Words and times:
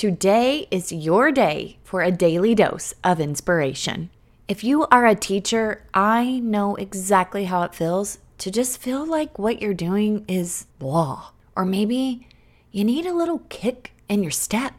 Today 0.00 0.66
is 0.70 0.92
your 0.92 1.30
day 1.30 1.76
for 1.84 2.00
a 2.00 2.10
daily 2.10 2.54
dose 2.54 2.94
of 3.04 3.20
inspiration. 3.20 4.08
If 4.48 4.64
you 4.64 4.86
are 4.86 5.06
a 5.06 5.14
teacher, 5.14 5.84
I 5.92 6.38
know 6.38 6.74
exactly 6.76 7.44
how 7.44 7.64
it 7.64 7.74
feels 7.74 8.16
to 8.38 8.50
just 8.50 8.78
feel 8.78 9.04
like 9.04 9.38
what 9.38 9.60
you're 9.60 9.74
doing 9.74 10.24
is 10.26 10.64
blah. 10.78 11.32
Or 11.54 11.66
maybe 11.66 12.26
you 12.72 12.82
need 12.82 13.04
a 13.04 13.12
little 13.12 13.40
kick 13.50 13.92
in 14.08 14.22
your 14.22 14.30
step. 14.30 14.72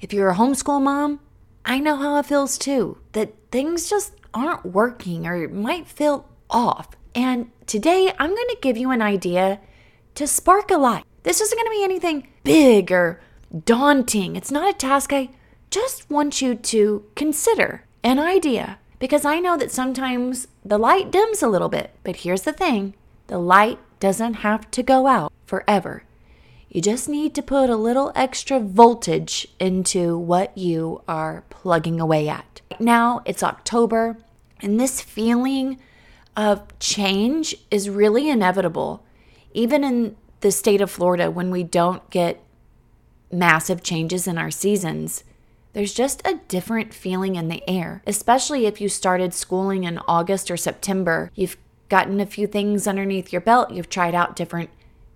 If 0.00 0.12
you're 0.12 0.30
a 0.30 0.34
homeschool 0.34 0.82
mom, 0.82 1.20
I 1.64 1.78
know 1.78 1.94
how 1.94 2.18
it 2.18 2.26
feels 2.26 2.58
too, 2.58 2.98
that 3.12 3.32
things 3.52 3.88
just 3.88 4.14
aren't 4.34 4.66
working 4.66 5.24
or 5.24 5.36
it 5.36 5.52
might 5.52 5.86
feel 5.86 6.28
off. 6.50 6.88
And 7.14 7.52
today 7.68 8.12
I'm 8.18 8.30
going 8.30 8.48
to 8.48 8.58
give 8.60 8.76
you 8.76 8.90
an 8.90 9.02
idea 9.02 9.60
to 10.16 10.26
spark 10.26 10.72
a 10.72 10.78
light. 10.78 11.04
This 11.22 11.40
isn't 11.40 11.56
going 11.56 11.66
to 11.66 11.78
be 11.78 11.84
anything 11.84 12.26
big 12.42 12.90
or 12.90 13.20
daunting. 13.64 14.36
It's 14.36 14.50
not 14.50 14.68
a 14.68 14.76
task. 14.76 15.12
I 15.12 15.30
just 15.70 16.10
want 16.10 16.40
you 16.42 16.54
to 16.54 17.04
consider 17.14 17.84
an 18.02 18.18
idea 18.18 18.78
because 18.98 19.24
I 19.24 19.40
know 19.40 19.56
that 19.56 19.70
sometimes 19.70 20.48
the 20.64 20.78
light 20.78 21.10
dims 21.10 21.42
a 21.42 21.48
little 21.48 21.68
bit. 21.68 21.94
But 22.02 22.16
here's 22.16 22.42
the 22.42 22.52
thing 22.52 22.94
the 23.26 23.38
light 23.38 23.78
doesn't 24.00 24.34
have 24.34 24.70
to 24.72 24.82
go 24.82 25.06
out 25.06 25.32
forever. 25.46 26.04
You 26.68 26.80
just 26.80 27.08
need 27.08 27.34
to 27.36 27.42
put 27.42 27.70
a 27.70 27.76
little 27.76 28.10
extra 28.16 28.58
voltage 28.58 29.46
into 29.60 30.18
what 30.18 30.56
you 30.58 31.02
are 31.06 31.44
plugging 31.48 32.00
away 32.00 32.28
at. 32.28 32.60
Right 32.72 32.80
Now 32.80 33.22
it's 33.24 33.44
October, 33.44 34.18
and 34.60 34.80
this 34.80 35.00
feeling 35.00 35.78
of 36.36 36.62
change 36.80 37.54
is 37.70 37.88
really 37.88 38.28
inevitable. 38.28 39.04
Even 39.52 39.84
in 39.84 40.16
the 40.40 40.50
state 40.50 40.80
of 40.80 40.90
Florida, 40.90 41.30
when 41.30 41.52
we 41.52 41.62
don't 41.62 42.08
get 42.10 42.40
massive 43.34 43.82
changes 43.82 44.26
in 44.26 44.38
our 44.38 44.50
seasons, 44.50 45.24
there's 45.74 45.92
just 45.92 46.26
a 46.26 46.40
different 46.48 46.94
feeling 46.94 47.34
in 47.34 47.48
the 47.48 47.68
air, 47.68 48.02
especially 48.06 48.66
if 48.66 48.80
you 48.80 48.88
started 48.88 49.34
schooling 49.34 49.84
in 49.84 49.98
August 50.06 50.50
or 50.50 50.56
September. 50.56 51.30
You've 51.34 51.56
gotten 51.88 52.20
a 52.20 52.26
few 52.26 52.46
things 52.46 52.86
underneath 52.86 53.32
your 53.32 53.40
belt, 53.40 53.72
you've 53.72 53.90
tried 53.90 54.14
out 54.14 54.36
different 54.36 54.70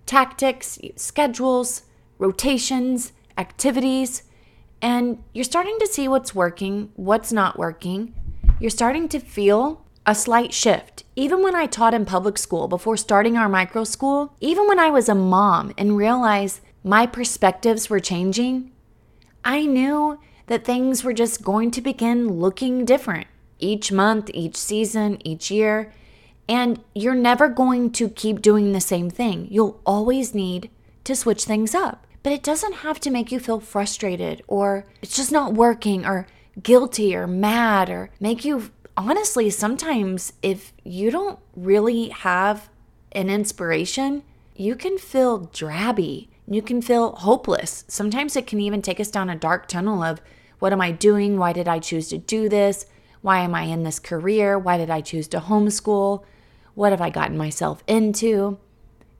tactics, 0.05 0.77
schedules, 0.95 1.83
rotations, 2.17 3.13
activities, 3.37 4.23
and 4.81 5.23
you're 5.33 5.43
starting 5.43 5.77
to 5.79 5.87
see 5.87 6.07
what's 6.07 6.35
working, 6.35 6.91
what's 6.95 7.31
not 7.31 7.57
working. 7.57 8.13
You're 8.59 8.69
starting 8.69 9.07
to 9.09 9.19
feel 9.19 9.85
a 10.05 10.15
slight 10.15 10.53
shift. 10.53 11.03
Even 11.15 11.43
when 11.43 11.55
I 11.55 11.65
taught 11.65 11.93
in 11.93 12.05
public 12.05 12.37
school 12.37 12.67
before 12.67 12.97
starting 12.97 13.37
our 13.37 13.49
micro 13.49 13.83
school, 13.83 14.33
even 14.39 14.67
when 14.67 14.79
I 14.79 14.89
was 14.89 15.07
a 15.07 15.15
mom 15.15 15.73
and 15.77 15.97
realized 15.97 16.61
my 16.83 17.05
perspectives 17.05 17.89
were 17.89 17.99
changing, 17.99 18.71
I 19.43 19.65
knew 19.65 20.19
that 20.47 20.65
things 20.65 21.03
were 21.03 21.13
just 21.13 21.43
going 21.43 21.71
to 21.71 21.81
begin 21.81 22.27
looking 22.27 22.85
different 22.85 23.27
each 23.59 23.91
month, 23.91 24.29
each 24.33 24.55
season, 24.55 25.17
each 25.25 25.51
year. 25.51 25.91
And 26.47 26.81
you're 26.95 27.15
never 27.15 27.47
going 27.47 27.91
to 27.91 28.09
keep 28.09 28.41
doing 28.41 28.71
the 28.71 28.81
same 28.81 29.09
thing. 29.09 29.47
You'll 29.51 29.79
always 29.85 30.33
need 30.33 30.71
to 31.03 31.15
switch 31.15 31.45
things 31.45 31.75
up. 31.75 32.07
But 32.23 32.33
it 32.33 32.43
doesn't 32.43 32.77
have 32.77 32.99
to 33.01 33.11
make 33.11 33.31
you 33.31 33.39
feel 33.39 33.59
frustrated 33.59 34.43
or 34.47 34.85
it's 35.01 35.15
just 35.15 35.31
not 35.31 35.53
working 35.53 36.05
or 36.05 36.27
guilty 36.61 37.15
or 37.15 37.27
mad 37.27 37.89
or 37.89 38.09
make 38.19 38.43
you 38.43 38.71
honestly, 38.97 39.49
sometimes 39.49 40.33
if 40.41 40.73
you 40.83 41.09
don't 41.09 41.39
really 41.55 42.09
have 42.09 42.69
an 43.13 43.29
inspiration, 43.29 44.23
you 44.55 44.75
can 44.75 44.97
feel 44.97 45.47
drabby 45.47 46.27
you 46.49 46.61
can 46.61 46.81
feel 46.81 47.11
hopeless. 47.11 47.85
Sometimes 47.87 48.35
it 48.35 48.47
can 48.47 48.59
even 48.59 48.81
take 48.81 48.99
us 48.99 49.11
down 49.11 49.29
a 49.29 49.35
dark 49.35 49.67
tunnel 49.67 50.01
of 50.01 50.19
what 50.57 50.73
am 50.73 50.81
I 50.81 50.91
doing? 50.91 51.37
Why 51.37 51.53
did 51.53 51.67
I 51.67 51.79
choose 51.79 52.09
to 52.09 52.17
do 52.17 52.49
this? 52.49 52.85
Why 53.21 53.39
am 53.39 53.53
I 53.53 53.63
in 53.63 53.83
this 53.83 53.99
career? 53.99 54.57
Why 54.57 54.77
did 54.77 54.89
I 54.89 55.01
choose 55.01 55.27
to 55.29 55.39
homeschool? 55.39 56.23
What 56.73 56.91
have 56.91 57.01
I 57.01 57.09
gotten 57.09 57.37
myself 57.37 57.83
into? 57.87 58.57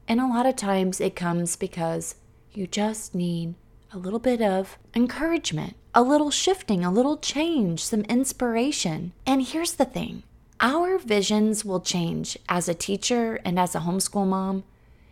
And 0.08 0.20
a 0.20 0.28
lot 0.28 0.46
of 0.46 0.56
times 0.56 1.00
it 1.00 1.16
comes 1.16 1.56
because 1.56 2.16
you 2.52 2.66
just 2.66 3.14
need 3.14 3.54
a 3.94 3.98
little 3.98 4.20
bit 4.20 4.42
of 4.42 4.78
encouragement, 4.96 5.76
a 5.94 6.02
little 6.02 6.32
shifting, 6.32 6.84
a 6.84 6.92
little 6.92 7.18
change, 7.18 7.84
some 7.84 8.02
inspiration. 8.02 9.14
And 9.26 9.44
here's 9.44 9.74
the 9.74 9.86
thing 9.86 10.24
our 10.60 10.98
visions 10.98 11.64
will 11.64 11.80
change 11.80 12.38
as 12.50 12.68
a 12.68 12.74
teacher 12.74 13.40
and 13.46 13.60
as 13.60 13.76
a 13.76 13.80
homeschool 13.80 14.28
mom 14.28 14.64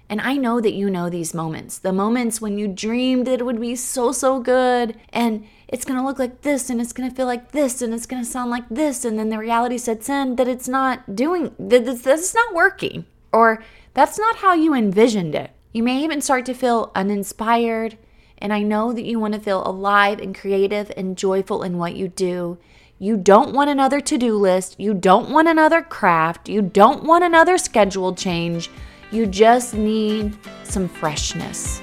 and 0.10 0.22
I 0.22 0.38
know 0.38 0.62
that 0.62 0.74
you 0.74 0.90
know 0.90 1.10
these 1.10 1.34
moments 1.34 1.80
the 1.80 1.94
moments 1.94 2.40
when 2.42 2.58
you 2.58 2.68
dreamed 2.68 3.28
it 3.28 3.46
would 3.46 3.60
be 3.60 3.76
so, 3.76 4.12
so 4.12 4.40
good 4.40 4.98
and 5.10 5.46
it's 5.68 5.84
to 5.84 6.06
look 6.06 6.20
like 6.20 6.42
this 6.42 6.70
and 6.70 6.80
it's 6.80 6.94
to 6.94 7.10
feel 7.10 7.26
like 7.26 7.52
this 7.52 7.82
and 7.82 7.94
it's 7.94 8.08
to 8.08 8.24
sound 8.24 8.50
like 8.50 8.68
this. 8.70 9.04
And 9.04 9.20
then 9.20 9.30
the 9.30 9.38
reality 9.38 9.78
sets 9.78 10.10
in 10.10 10.38
that 10.38 10.48
it's 10.48 10.68
not 10.68 11.16
doing, 11.16 11.54
that 11.60 11.88
is 11.88 12.34
not 12.34 12.56
working 12.56 13.06
or 13.34 13.64
that's 13.94 14.18
not 14.18 14.38
how 14.38 14.54
you 14.54 14.74
envisioned 14.74 15.36
it. 15.36 15.52
You 15.74 15.84
may 15.84 16.02
even 16.04 16.22
start 16.22 16.46
to 16.46 16.54
feel 16.54 16.92
uninspired. 16.96 17.98
And 18.38 18.54
I 18.54 18.62
know 18.62 18.94
that 18.94 19.04
you 19.04 19.20
want 19.20 19.34
to 19.34 19.40
feel 19.40 19.68
alive 19.68 20.20
and 20.20 20.38
creative 20.38 20.92
and 20.96 21.18
joyful 21.18 21.64
in 21.64 21.78
what 21.78 21.96
you 21.96 22.08
do. 22.08 22.58
You 23.00 23.18
don't 23.18 23.54
want 23.54 23.70
another 23.70 24.00
to 24.00 24.18
do 24.18 24.38
list. 24.38 24.80
You 24.80 24.94
don't 24.94 25.30
want 25.30 25.48
another 25.48 25.82
craft. 25.82 26.48
You 26.48 26.62
don't 26.62 27.04
want 27.04 27.24
another 27.24 27.58
schedule 27.58 28.16
change. 28.16 28.70
You 29.10 29.26
just 29.26 29.74
need 29.74 30.38
some 30.64 30.90
freshness 30.90 31.82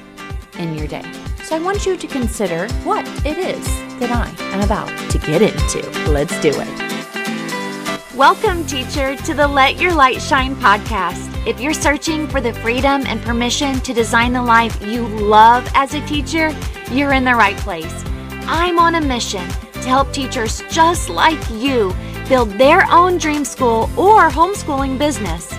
in 0.59 0.75
your 0.75 0.87
day. 0.87 1.11
So 1.43 1.57
I 1.57 1.59
want 1.59 1.87
you 1.87 1.97
to 1.97 2.07
consider 2.07 2.69
what 2.85 3.09
it 3.25 3.39
is 3.39 3.67
that 3.99 4.11
I 4.11 4.29
am 4.53 4.61
about 4.61 4.89
to 5.11 5.17
get 5.17 5.41
into. 5.41 5.89
Let's 6.11 6.39
do 6.43 6.53
it. 6.55 8.15
Welcome, 8.15 8.67
teacher, 8.67 9.17
to 9.17 9.33
the 9.33 9.49
Let 9.49 9.81
Your 9.81 9.95
Light 9.95 10.21
Shine 10.21 10.55
podcast. 10.57 11.31
If 11.47 11.61
you're 11.61 11.73
searching 11.73 12.29
for 12.29 12.43
the 12.43 12.53
freedom 12.53 13.05
and 13.07 13.23
permission 13.23 13.81
to 13.81 13.95
design 13.95 14.35
the 14.35 14.43
life 14.43 14.83
you 14.83 15.09
love 15.09 15.67
as 15.75 15.95
a 15.95 16.07
teacher, 16.07 16.55
you're 16.93 17.15
in 17.15 17.25
the 17.25 17.35
right 17.35 17.57
place. 17.57 18.05
I'm 18.47 18.79
on 18.79 18.97
a 18.97 19.01
mission 19.01 19.49
to 19.49 19.89
help 19.89 20.13
teachers 20.13 20.63
just 20.71 21.09
like 21.09 21.41
you 21.51 21.97
build 22.29 22.51
their 22.51 22.87
own 22.93 23.17
dream 23.17 23.47
school 23.47 23.85
or 23.97 24.29
homeschooling 24.29 24.99
business. 24.99 25.51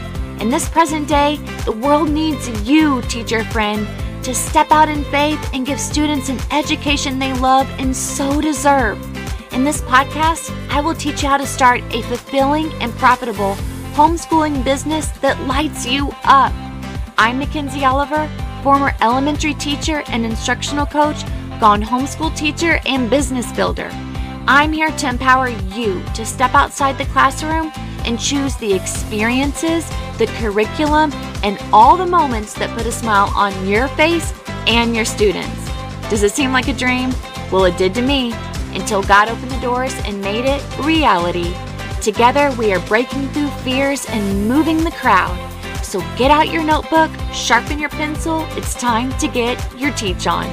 In 0.45 0.51
this 0.51 0.69
present 0.69 1.07
day, 1.07 1.37
the 1.65 1.71
world 1.71 2.11
needs 2.11 2.47
you, 2.69 3.01
teacher 3.09 3.43
friend, 3.45 3.87
to 4.23 4.35
step 4.35 4.69
out 4.69 4.87
in 4.87 5.03
faith 5.05 5.39
and 5.55 5.65
give 5.65 5.79
students 5.79 6.29
an 6.29 6.37
education 6.51 7.17
they 7.17 7.33
love 7.39 7.67
and 7.79 7.95
so 7.95 8.39
deserve. 8.41 9.01
In 9.53 9.63
this 9.63 9.81
podcast, 9.81 10.55
I 10.69 10.81
will 10.81 10.93
teach 10.93 11.23
you 11.23 11.29
how 11.29 11.37
to 11.37 11.47
start 11.47 11.81
a 11.89 12.03
fulfilling 12.03 12.71
and 12.73 12.93
profitable 12.93 13.55
homeschooling 13.95 14.63
business 14.63 15.07
that 15.17 15.41
lights 15.47 15.83
you 15.83 16.11
up. 16.25 16.53
I'm 17.17 17.39
Mackenzie 17.39 17.83
Oliver, 17.83 18.29
former 18.61 18.93
elementary 19.01 19.55
teacher 19.55 20.03
and 20.09 20.23
instructional 20.23 20.85
coach, 20.85 21.23
gone 21.59 21.81
homeschool 21.81 22.37
teacher 22.37 22.79
and 22.85 23.09
business 23.09 23.51
builder. 23.53 23.89
I'm 24.47 24.71
here 24.71 24.91
to 24.91 25.09
empower 25.09 25.49
you 25.49 26.03
to 26.13 26.23
step 26.23 26.53
outside 26.53 26.99
the 26.99 27.05
classroom 27.05 27.71
and 28.05 28.19
choose 28.19 28.55
the 28.57 28.73
experiences, 28.73 29.89
the 30.17 30.27
curriculum, 30.37 31.11
and 31.43 31.59
all 31.73 31.97
the 31.97 32.05
moments 32.05 32.53
that 32.53 32.75
put 32.77 32.85
a 32.85 32.91
smile 32.91 33.31
on 33.35 33.67
your 33.67 33.87
face 33.89 34.33
and 34.67 34.95
your 34.95 35.05
students. 35.05 35.69
Does 36.09 36.23
it 36.23 36.31
seem 36.31 36.51
like 36.51 36.67
a 36.67 36.73
dream? 36.73 37.11
Well, 37.51 37.65
it 37.65 37.77
did 37.77 37.93
to 37.95 38.01
me 38.01 38.33
until 38.73 39.01
God 39.03 39.29
opened 39.29 39.51
the 39.51 39.59
doors 39.59 39.93
and 40.05 40.21
made 40.21 40.45
it 40.45 40.61
reality. 40.79 41.53
Together, 42.01 42.51
we 42.57 42.73
are 42.73 42.79
breaking 42.87 43.27
through 43.29 43.49
fears 43.63 44.05
and 44.09 44.47
moving 44.47 44.83
the 44.83 44.91
crowd. 44.91 45.35
So 45.83 45.99
get 46.17 46.29
out 46.29 46.49
your 46.49 46.63
notebook, 46.63 47.09
sharpen 47.33 47.79
your 47.79 47.89
pencil. 47.89 48.45
It's 48.51 48.73
time 48.73 49.11
to 49.19 49.27
get 49.27 49.57
your 49.79 49.91
teach 49.93 50.27
on. 50.27 50.45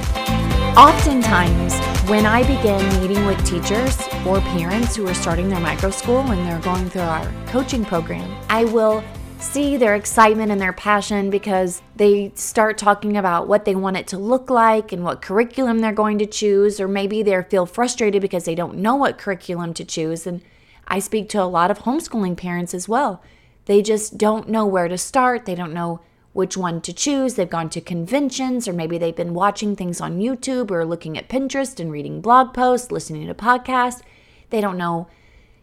Oftentimes, 0.77 1.77
when 2.09 2.25
I 2.25 2.41
begin 2.41 3.01
meeting 3.01 3.25
with 3.25 3.45
teachers 3.45 3.97
or 4.25 4.39
parents 4.41 4.95
who 4.95 5.05
are 5.07 5.13
starting 5.13 5.49
their 5.49 5.59
micro 5.59 5.89
school 5.89 6.23
when 6.23 6.45
they're 6.45 6.59
going 6.59 6.89
through 6.89 7.01
our 7.01 7.31
coaching 7.45 7.83
program, 7.83 8.29
I 8.49 8.63
will 8.65 9.03
see 9.37 9.75
their 9.75 9.95
excitement 9.95 10.49
and 10.49 10.61
their 10.61 10.71
passion 10.71 11.29
because 11.29 11.81
they 11.97 12.31
start 12.35 12.77
talking 12.77 13.17
about 13.17 13.47
what 13.47 13.65
they 13.65 13.75
want 13.75 13.97
it 13.97 14.07
to 14.07 14.17
look 14.17 14.49
like 14.49 14.93
and 14.93 15.03
what 15.03 15.21
curriculum 15.21 15.79
they're 15.79 15.91
going 15.91 16.17
to 16.19 16.25
choose, 16.25 16.79
or 16.79 16.87
maybe 16.87 17.21
they 17.21 17.41
feel 17.43 17.65
frustrated 17.65 18.21
because 18.21 18.45
they 18.45 18.55
don't 18.55 18.77
know 18.77 18.95
what 18.95 19.17
curriculum 19.17 19.73
to 19.73 19.83
choose. 19.83 20.25
And 20.25 20.41
I 20.87 20.99
speak 20.99 21.27
to 21.29 21.41
a 21.41 21.43
lot 21.43 21.69
of 21.69 21.79
homeschooling 21.79 22.37
parents 22.37 22.73
as 22.73 22.87
well. 22.87 23.21
They 23.65 23.81
just 23.81 24.17
don't 24.17 24.47
know 24.47 24.65
where 24.65 24.87
to 24.87 24.97
start, 24.97 25.45
they 25.45 25.55
don't 25.55 25.73
know 25.73 25.99
which 26.31 26.57
one 26.57 26.81
to 26.81 26.91
choose. 26.91 27.35
They've 27.35 27.49
gone 27.49 27.69
to 27.71 27.81
conventions, 27.81 28.67
or 28.67 28.73
maybe 28.73 28.97
they've 28.97 29.15
been 29.15 29.33
watching 29.33 29.75
things 29.75 30.01
on 30.01 30.19
YouTube 30.19 30.71
or 30.71 30.83
looking 30.83 31.17
at 31.17 31.29
Pinterest 31.29 31.79
and 31.79 31.91
reading 31.91 32.21
blog 32.21 32.53
posts, 32.53 32.91
listening 32.91 33.27
to 33.27 33.33
podcasts. 33.33 34.01
They 34.53 34.61
don't 34.61 34.77
know 34.77 35.07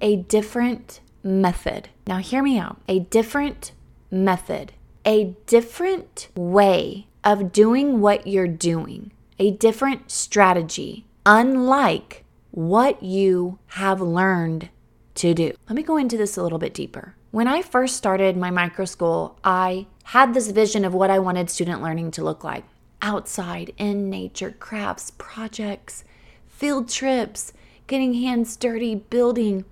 a 0.00 0.16
different 0.16 1.00
method. 1.22 1.88
Now, 2.06 2.18
hear 2.18 2.42
me 2.42 2.58
out. 2.58 2.80
A 2.88 3.00
different 3.00 3.72
method, 4.10 4.72
a 5.04 5.36
different 5.46 6.28
way 6.34 7.06
of 7.24 7.52
doing 7.52 8.00
what 8.00 8.26
you're 8.26 8.48
doing, 8.48 9.12
a 9.38 9.52
different 9.52 10.10
strategy, 10.10 11.06
unlike 11.24 12.24
what 12.50 13.02
you 13.02 13.58
have 13.68 14.00
learned 14.00 14.68
to 15.14 15.34
do. 15.34 15.52
Let 15.68 15.76
me 15.76 15.82
go 15.82 15.96
into 15.96 16.16
this 16.16 16.36
a 16.36 16.42
little 16.42 16.58
bit 16.58 16.74
deeper. 16.74 17.14
When 17.30 17.48
I 17.48 17.62
first 17.62 17.96
started 17.96 18.36
my 18.36 18.50
micro 18.50 18.84
school, 18.84 19.38
I 19.42 19.86
had 20.04 20.34
this 20.34 20.50
vision 20.50 20.84
of 20.84 20.94
what 20.94 21.10
I 21.10 21.18
wanted 21.18 21.48
student 21.48 21.82
learning 21.82 22.10
to 22.12 22.24
look 22.24 22.44
like 22.44 22.64
outside, 23.00 23.72
in 23.78 24.10
nature, 24.10 24.54
crafts, 24.58 25.10
projects, 25.12 26.04
field 26.46 26.88
trips, 26.88 27.52
getting 27.86 28.14
hands 28.14 28.56
dirty, 28.56 28.94
building, 28.94 29.64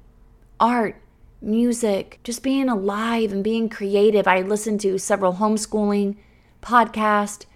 art, 0.58 1.00
music, 1.40 2.20
just 2.24 2.42
being 2.42 2.68
alive 2.68 3.32
and 3.32 3.42
being 3.42 3.68
creative. 3.68 4.26
I 4.26 4.42
listened 4.42 4.80
to 4.80 4.98
several 4.98 5.34
homeschooling 5.34 6.16
podcasts. 6.62 7.46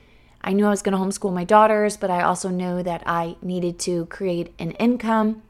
I 0.41 0.53
knew 0.53 0.67
I 0.67 0.71
was 0.71 0.83
going 0.83 0.97
to 0.97 1.03
homeschool 1.03 1.33
my 1.33 1.45
daughters, 1.45 1.97
but 1.97 2.11
I 2.11 2.23
also 2.23 2.49
knew 2.49 2.83
that 2.83 3.03
I 3.07 3.37
needed 3.43 3.79
to 3.81 4.07
create 4.07 4.55
an 4.59 4.73
income. 4.73 5.43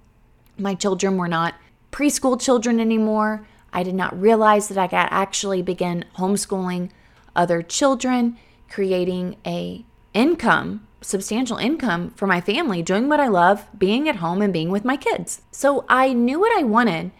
My 0.56 0.74
children 0.74 1.16
were 1.16 1.28
not 1.28 1.54
preschool 1.90 2.40
children 2.40 2.80
anymore. 2.80 3.46
I 3.72 3.82
did 3.82 3.94
not 3.94 4.18
realize 4.20 4.68
that 4.68 4.78
I 4.78 4.86
could 4.86 4.96
actually 4.96 5.62
begin 5.62 6.04
homeschooling 6.16 6.90
other 7.34 7.60
children, 7.62 8.36
creating 8.68 9.36
a 9.44 9.84
income, 10.12 10.86
substantial 11.00 11.56
income 11.56 12.10
for 12.10 12.26
my 12.26 12.40
family, 12.40 12.82
doing 12.82 13.08
what 13.08 13.20
I 13.20 13.26
love, 13.26 13.66
being 13.76 14.08
at 14.08 14.16
home 14.16 14.40
and 14.42 14.52
being 14.52 14.70
with 14.70 14.84
my 14.84 14.96
kids. 14.96 15.42
So 15.50 15.84
I 15.88 16.12
knew 16.12 16.38
what 16.38 16.56
I 16.56 16.62
wanted 16.62 17.10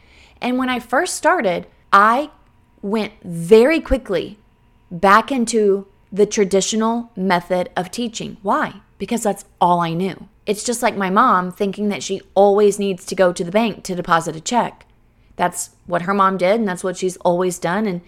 and 0.41 0.59
when 0.59 0.69
I 0.69 0.79
first 0.79 1.15
started, 1.15 1.67
I 1.93 2.31
went 2.83 3.13
very 3.23 3.81
quickly 3.81 4.39
back 4.91 5.33
into 5.33 5.87
the 6.13 6.27
traditional 6.27 7.11
method 7.17 7.71
of 7.77 7.91
teaching. 7.91 8.37
Why? 8.43 8.81
Because 8.99 9.23
that's 9.23 9.45
all 9.61 9.81
I 9.81 9.95
knew. 9.95 10.29
It's 10.47 10.63
just 10.63 10.83
like 10.83 10.97
my 10.97 11.11
mom 11.11 11.51
thinking 11.51 11.89
that 11.89 12.03
she 12.03 12.21
always 12.35 12.79
needs 12.79 13.05
to 13.07 13.15
go 13.15 13.33
to 13.33 13.43
the 13.43 13.51
bank 13.51 13.83
to 13.85 13.95
deposit 13.95 14.37
a 14.37 14.41
check. 14.41 14.87
That's 15.37 15.71
what 15.87 16.03
her 16.03 16.15
mom 16.15 16.37
did, 16.37 16.61
and 16.61 16.69
that's 16.69 16.85
what 16.85 16.97
she's 16.97 17.17
always 17.19 17.59
done. 17.59 17.87
And 17.87 18.03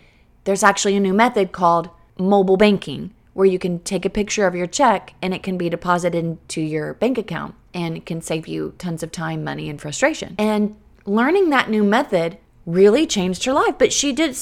there's 0.45 0.63
actually 0.63 0.95
a 0.95 1.01
new 1.01 1.15
method 1.15 1.51
called 1.51 1.91
mobile 2.19 2.57
banking 2.57 3.13
where 3.33 3.47
you 3.47 3.59
can 3.59 3.81
take 3.81 4.05
a 4.05 4.11
picture 4.11 4.47
of 4.47 4.55
your 4.55 4.67
check 4.67 5.15
and 5.21 5.35
it 5.35 5.43
can 5.43 5.59
be 5.59 5.69
deposited 5.69 6.25
into 6.25 6.61
your 6.61 6.95
bank 6.95 7.19
account 7.19 7.55
and 7.75 7.97
it 7.97 8.07
can 8.07 8.23
save 8.23 8.47
you 8.47 8.75
tons 8.79 9.03
of 9.03 9.13
time, 9.13 9.45
money, 9.45 9.69
and 9.69 9.81
frustration. 9.81 10.35
And 10.39 10.77
learning 11.07 11.51
that 11.51 11.71
new 11.71 11.85
method 11.85 12.39
really 12.65 13.07
changed 13.07 13.45
her 13.45 13.53
life, 13.53 13.77
but 13.79 13.93
she 13.93 14.13
did 14.13 14.37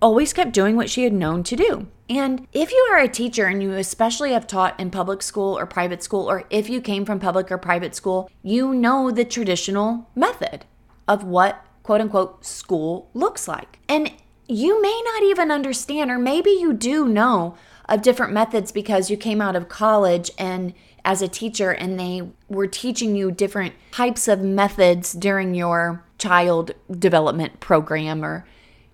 always 0.00 0.32
kept 0.32 0.52
doing 0.52 0.76
what 0.76 0.90
she 0.90 1.04
had 1.04 1.12
known 1.12 1.42
to 1.44 1.56
do. 1.56 1.86
And 2.10 2.46
if 2.52 2.72
you 2.72 2.88
are 2.90 2.98
a 2.98 3.08
teacher 3.08 3.46
and 3.46 3.62
you 3.62 3.72
especially 3.72 4.32
have 4.32 4.46
taught 4.46 4.78
in 4.80 4.90
public 4.90 5.22
school 5.22 5.58
or 5.58 5.66
private 5.66 6.02
school, 6.02 6.28
or 6.28 6.44
if 6.50 6.68
you 6.68 6.80
came 6.80 7.04
from 7.04 7.20
public 7.20 7.50
or 7.52 7.58
private 7.58 7.94
school, 7.94 8.30
you 8.42 8.74
know 8.74 9.10
the 9.10 9.24
traditional 9.24 10.08
method 10.14 10.64
of 11.06 11.24
what 11.24 11.64
quote 11.82 12.00
unquote 12.00 12.44
school 12.44 13.10
looks 13.14 13.46
like. 13.46 13.78
And 13.88 14.12
you 14.46 14.80
may 14.80 15.02
not 15.04 15.22
even 15.24 15.50
understand, 15.50 16.10
or 16.10 16.18
maybe 16.18 16.50
you 16.50 16.72
do 16.72 17.06
know 17.06 17.56
of 17.88 18.02
different 18.02 18.32
methods 18.32 18.72
because 18.72 19.10
you 19.10 19.16
came 19.16 19.40
out 19.40 19.56
of 19.56 19.68
college 19.68 20.30
and 20.38 20.74
as 21.04 21.22
a 21.22 21.28
teacher 21.28 21.70
and 21.70 21.98
they 21.98 22.22
were 22.48 22.66
teaching 22.66 23.16
you 23.16 23.30
different 23.30 23.74
types 23.92 24.28
of 24.28 24.40
methods 24.40 25.12
during 25.12 25.54
your 25.54 26.04
child 26.18 26.72
development 26.90 27.60
program 27.60 28.24
or 28.24 28.44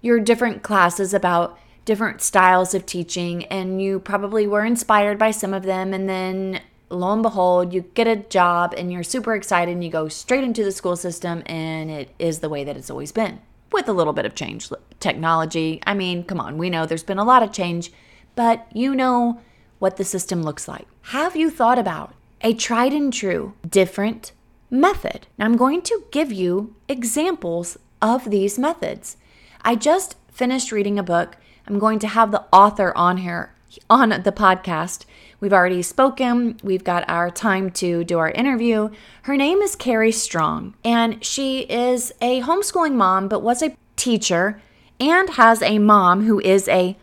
your 0.00 0.20
different 0.20 0.62
classes 0.62 1.14
about 1.14 1.58
different 1.84 2.20
styles 2.22 2.74
of 2.74 2.86
teaching 2.86 3.44
and 3.46 3.80
you 3.80 3.98
probably 3.98 4.46
were 4.46 4.64
inspired 4.64 5.18
by 5.18 5.30
some 5.30 5.52
of 5.52 5.64
them 5.64 5.92
and 5.92 6.08
then 6.08 6.60
lo 6.90 7.12
and 7.12 7.22
behold 7.22 7.72
you 7.72 7.82
get 7.94 8.06
a 8.06 8.16
job 8.16 8.74
and 8.76 8.92
you're 8.92 9.02
super 9.02 9.34
excited 9.34 9.72
and 9.72 9.84
you 9.84 9.90
go 9.90 10.08
straight 10.08 10.44
into 10.44 10.64
the 10.64 10.72
school 10.72 10.96
system 10.96 11.42
and 11.46 11.90
it 11.90 12.14
is 12.18 12.38
the 12.38 12.48
way 12.48 12.64
that 12.64 12.76
it's 12.76 12.90
always 12.90 13.12
been 13.12 13.40
with 13.72 13.88
a 13.88 13.92
little 13.92 14.12
bit 14.12 14.24
of 14.24 14.34
change 14.34 14.70
technology. 15.00 15.80
I 15.86 15.94
mean 15.94 16.24
come 16.24 16.40
on 16.40 16.58
we 16.58 16.70
know 16.70 16.86
there's 16.86 17.02
been 17.02 17.18
a 17.18 17.24
lot 17.24 17.42
of 17.42 17.52
change 17.52 17.92
but 18.34 18.66
you 18.72 18.94
know 18.94 19.40
what 19.78 19.96
the 19.96 20.04
system 20.04 20.42
looks 20.42 20.66
like. 20.66 20.86
Have 21.02 21.36
you 21.36 21.50
thought 21.50 21.78
about 21.78 22.14
a 22.40 22.54
tried 22.54 22.92
and 22.92 23.12
true 23.12 23.54
different 23.68 24.32
method. 24.74 25.26
Now, 25.38 25.46
I'm 25.46 25.56
going 25.56 25.82
to 25.82 26.04
give 26.10 26.32
you 26.32 26.74
examples 26.88 27.78
of 28.02 28.30
these 28.30 28.58
methods. 28.58 29.16
I 29.62 29.76
just 29.76 30.16
finished 30.28 30.72
reading 30.72 30.98
a 30.98 31.02
book. 31.02 31.36
I'm 31.66 31.78
going 31.78 31.98
to 32.00 32.08
have 32.08 32.32
the 32.32 32.44
author 32.52 32.92
on 32.96 33.18
here 33.18 33.54
on 33.88 34.10
the 34.10 34.32
podcast. 34.32 35.04
We've 35.40 35.52
already 35.52 35.82
spoken. 35.82 36.58
We've 36.62 36.84
got 36.84 37.08
our 37.08 37.30
time 37.30 37.70
to 37.72 38.04
do 38.04 38.18
our 38.18 38.30
interview. 38.30 38.90
Her 39.22 39.36
name 39.36 39.58
is 39.62 39.76
Carrie 39.76 40.12
Strong, 40.12 40.74
and 40.84 41.24
she 41.24 41.60
is 41.60 42.12
a 42.20 42.42
homeschooling 42.42 42.94
mom, 42.94 43.28
but 43.28 43.42
was 43.42 43.62
a 43.62 43.76
teacher 43.96 44.60
and 45.00 45.30
has 45.30 45.62
a 45.62 45.78
mom 45.78 46.24
who 46.24 46.40
is 46.40 46.68
a 46.68 46.96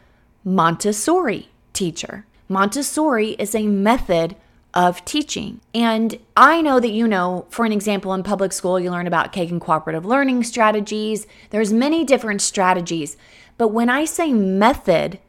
Montessori 0.44 1.50
teacher. 1.74 2.26
Montessori 2.48 3.32
is 3.32 3.56
a 3.56 3.68
method 3.68 4.36
of 4.74 5.04
teaching. 5.06 5.60
And 5.74 6.18
I 6.36 6.62
know 6.62 6.80
that 6.80 6.92
you 6.92 7.08
know, 7.08 7.46
for 7.50 7.66
an 7.66 7.72
example, 7.72 8.14
in 8.14 8.24
public 8.24 8.54
school, 8.54 8.80
you 8.80 8.92
learn 8.92 9.08
about 9.08 9.34
Kagan 9.34 9.60
cooperative 9.60 10.06
learning 10.06 10.44
strategies. 10.44 11.28
There's 11.50 11.74
many 11.74 12.04
different 12.04 12.42
strategies. 12.42 13.18
But 13.58 13.70
when 13.70 13.90
I 13.90 14.06
say 14.06 14.32
method, 14.32 15.20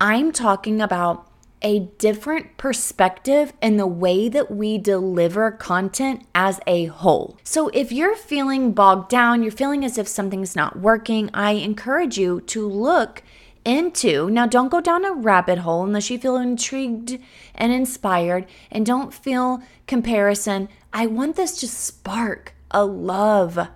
I'm 0.00 0.32
talking 0.32 0.80
about 0.80 1.30
a 1.62 1.80
different 1.98 2.56
perspective 2.56 3.52
in 3.60 3.76
the 3.76 3.86
way 3.86 4.28
that 4.28 4.50
we 4.50 4.78
deliver 4.78 5.50
content 5.50 6.26
as 6.34 6.58
a 6.66 6.86
whole. 6.86 7.38
So, 7.44 7.68
if 7.68 7.92
you're 7.92 8.16
feeling 8.16 8.72
bogged 8.72 9.10
down, 9.10 9.42
you're 9.42 9.52
feeling 9.52 9.84
as 9.84 9.98
if 9.98 10.08
something's 10.08 10.56
not 10.56 10.78
working, 10.78 11.30
I 11.34 11.52
encourage 11.52 12.18
you 12.18 12.40
to 12.42 12.66
look 12.66 13.22
into 13.64 14.30
now 14.30 14.46
don't 14.46 14.70
go 14.70 14.80
down 14.80 15.04
a 15.04 15.12
rabbit 15.12 15.58
hole 15.58 15.84
unless 15.84 16.10
you 16.10 16.18
feel 16.18 16.36
intrigued 16.36 17.18
and 17.54 17.72
inspired 17.72 18.46
and 18.70 18.86
don't 18.86 19.12
feel 19.12 19.62
comparison 19.86 20.68
i 20.92 21.06
want 21.06 21.36
this 21.36 21.58
to 21.58 21.68
spark 21.68 22.54
a 22.70 22.84
love 22.84 23.68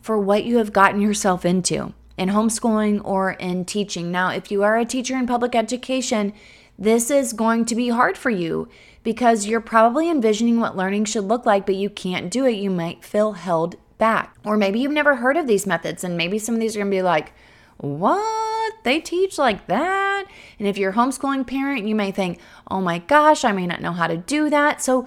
for 0.00 0.18
what 0.18 0.44
you 0.44 0.58
have 0.58 0.72
gotten 0.72 1.00
yourself 1.00 1.44
into 1.44 1.92
in 2.16 2.28
homeschooling 2.28 3.00
or 3.04 3.32
in 3.32 3.64
teaching 3.64 4.12
now 4.12 4.30
if 4.30 4.50
you 4.50 4.62
are 4.62 4.78
a 4.78 4.84
teacher 4.84 5.16
in 5.16 5.26
public 5.26 5.54
education 5.54 6.32
this 6.78 7.10
is 7.10 7.32
going 7.32 7.64
to 7.66 7.74
be 7.74 7.90
hard 7.90 8.16
for 8.16 8.30
you 8.30 8.68
because 9.02 9.46
you're 9.46 9.60
probably 9.60 10.10
envisioning 10.10 10.60
what 10.60 10.76
learning 10.76 11.04
should 11.04 11.24
look 11.24 11.44
like, 11.46 11.66
but 11.66 11.74
you 11.74 11.90
can't 11.90 12.30
do 12.30 12.44
it. 12.44 12.52
You 12.52 12.70
might 12.70 13.04
feel 13.04 13.32
held 13.32 13.76
back. 13.98 14.34
Or 14.44 14.56
maybe 14.56 14.80
you've 14.80 14.92
never 14.92 15.16
heard 15.16 15.36
of 15.36 15.46
these 15.46 15.66
methods, 15.66 16.02
and 16.02 16.16
maybe 16.16 16.38
some 16.38 16.54
of 16.54 16.60
these 16.60 16.76
are 16.76 16.80
going 16.80 16.90
to 16.90 16.96
be 16.96 17.02
like, 17.02 17.32
what? 17.76 18.41
They 18.84 19.00
teach 19.00 19.38
like 19.38 19.66
that? 19.66 20.26
And 20.58 20.68
if 20.68 20.78
you're 20.78 20.90
a 20.90 20.94
homeschooling 20.94 21.46
parent, 21.46 21.86
you 21.86 21.94
may 21.94 22.10
think, 22.10 22.38
oh 22.70 22.80
my 22.80 22.98
gosh, 22.98 23.44
I 23.44 23.52
may 23.52 23.66
not 23.66 23.80
know 23.80 23.92
how 23.92 24.06
to 24.06 24.16
do 24.16 24.50
that. 24.50 24.82
So 24.82 25.06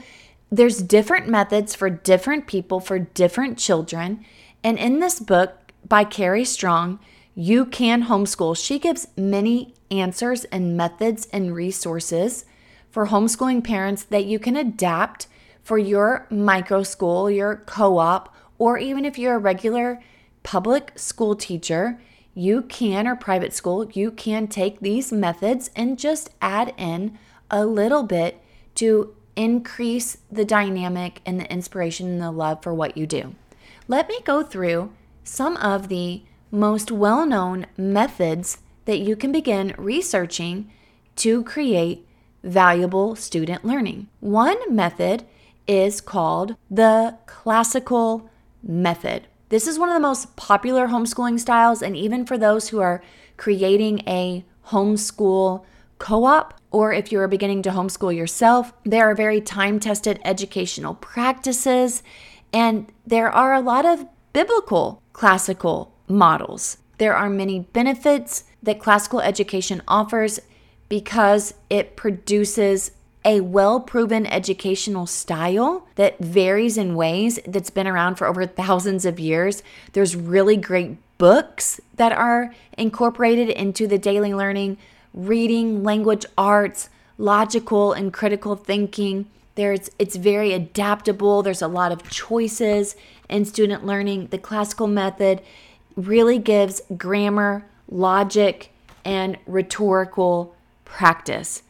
there's 0.51 0.81
different 0.81 1.27
methods 1.27 1.75
for 1.75 1.89
different 1.89 2.47
people, 2.47 2.79
for 2.79 2.99
different 2.99 3.57
children. 3.57 4.25
And 4.63 4.77
in 4.77 4.99
this 4.99 5.19
book 5.19 5.71
by 5.87 6.03
Carrie 6.03 6.45
Strong, 6.45 6.99
You 7.35 7.65
Can 7.65 8.03
Homeschool, 8.03 8.57
she 8.57 8.79
gives 8.79 9.07
many 9.17 9.73
answers 9.91 10.45
and 10.45 10.77
methods 10.77 11.27
and 11.31 11.53
resources 11.53 12.45
for 12.89 13.07
homeschooling 13.07 13.63
parents 13.63 14.03
that 14.03 14.25
you 14.25 14.39
can 14.39 14.55
adapt 14.55 15.27
for 15.61 15.77
your 15.77 16.27
micro 16.29 16.83
school, 16.83 17.29
your 17.29 17.57
co 17.65 17.97
op, 17.97 18.33
or 18.57 18.77
even 18.77 19.03
if 19.03 19.17
you're 19.17 19.35
a 19.35 19.39
regular 19.39 20.01
public 20.43 20.93
school 20.95 21.35
teacher, 21.35 21.99
you 22.35 22.61
can, 22.63 23.07
or 23.07 23.15
private 23.15 23.53
school, 23.53 23.89
you 23.93 24.11
can 24.11 24.47
take 24.47 24.81
these 24.81 25.11
methods 25.11 25.71
and 25.75 25.97
just 25.97 26.29
add 26.41 26.73
in 26.77 27.17
a 27.49 27.65
little 27.65 28.03
bit 28.03 28.43
to 28.75 29.15
increase 29.35 30.17
the 30.31 30.45
dynamic 30.45 31.21
and 31.25 31.39
the 31.39 31.51
inspiration 31.51 32.07
and 32.07 32.21
the 32.21 32.31
love 32.31 32.61
for 32.61 32.73
what 32.73 32.97
you 32.97 33.07
do. 33.07 33.35
Let 33.87 34.07
me 34.09 34.19
go 34.23 34.43
through 34.43 34.91
some 35.23 35.57
of 35.57 35.87
the 35.87 36.23
most 36.51 36.91
well 36.91 37.25
known 37.25 37.67
methods 37.77 38.59
that 38.85 38.99
you 38.99 39.15
can 39.15 39.31
begin 39.31 39.73
researching 39.77 40.71
to 41.17 41.43
create 41.43 42.07
valuable 42.43 43.15
student 43.15 43.65
learning. 43.65 44.07
One 44.19 44.57
method 44.73 45.25
is 45.67 46.01
called 46.01 46.55
the 46.69 47.17
classical 47.25 48.29
method. 48.61 49.27
This 49.49 49.67
is 49.67 49.77
one 49.77 49.89
of 49.89 49.93
the 49.93 49.99
most 49.99 50.35
popular 50.35 50.87
homeschooling 50.87 51.39
styles, 51.39 51.83
and 51.83 51.95
even 51.95 52.25
for 52.25 52.37
those 52.37 52.69
who 52.69 52.79
are 52.79 53.03
creating 53.37 54.01
a 54.07 54.43
homeschool 54.67 55.63
co 55.99 56.25
op, 56.25 56.59
or 56.71 56.91
if 56.91 57.11
you 57.11 57.19
are 57.19 57.27
beginning 57.27 57.61
to 57.63 57.69
homeschool 57.69 58.15
yourself, 58.15 58.73
there 58.83 59.09
are 59.09 59.13
very 59.13 59.39
time 59.39 59.79
tested 59.79 60.19
educational 60.25 60.95
practices, 60.95 62.01
and 62.51 62.91
there 63.05 63.29
are 63.29 63.53
a 63.53 63.61
lot 63.61 63.85
of 63.85 64.07
biblical 64.33 65.03
classical 65.13 65.93
models. 66.07 66.77
There 66.97 67.15
are 67.15 67.29
many 67.29 67.59
benefits 67.59 68.45
that 68.63 68.79
classical 68.79 69.21
education 69.21 69.83
offers 69.87 70.39
because 70.89 71.53
it 71.69 71.95
produces 71.95 72.91
a 73.25 73.41
well 73.41 73.79
proven 73.79 74.27
educational 74.27 75.07
style 75.07 75.87
that 75.95 76.19
varies 76.19 76.77
in 76.77 76.95
ways 76.95 77.39
that's 77.47 77.71
been 77.71 77.87
around 77.87 78.15
for 78.15 78.27
over 78.27 78.45
thousands 78.45 79.03
of 79.03 79.19
years. 79.19 79.63
There's 79.93 80.15
really 80.15 80.55
great 80.55 80.97
books 81.17 81.81
that 81.95 82.11
are 82.11 82.53
incorporated 82.77 83.49
into 83.49 83.87
the 83.87 83.97
daily 83.97 84.33
learning, 84.33 84.77
reading, 85.13 85.83
language 85.83 86.25
arts, 86.37 86.89
logical 87.17 87.93
and 87.93 88.13
critical 88.13 88.55
thinking. 88.55 89.25
There's 89.55 89.89
it's 89.97 90.17
very 90.17 90.53
adaptable. 90.53 91.41
There's 91.41 91.61
a 91.61 91.67
lot 91.67 91.91
of 91.91 92.09
choices 92.09 92.95
in 93.29 93.45
student 93.45 93.85
learning. 93.85 94.27
The 94.27 94.37
classical 94.37 94.87
method 94.87 95.41
really 95.95 96.37
gives 96.37 96.81
grammar, 96.97 97.65
logic, 97.89 98.71
and 99.05 99.37
rhetorical 99.47 100.55
practice. 100.83 101.63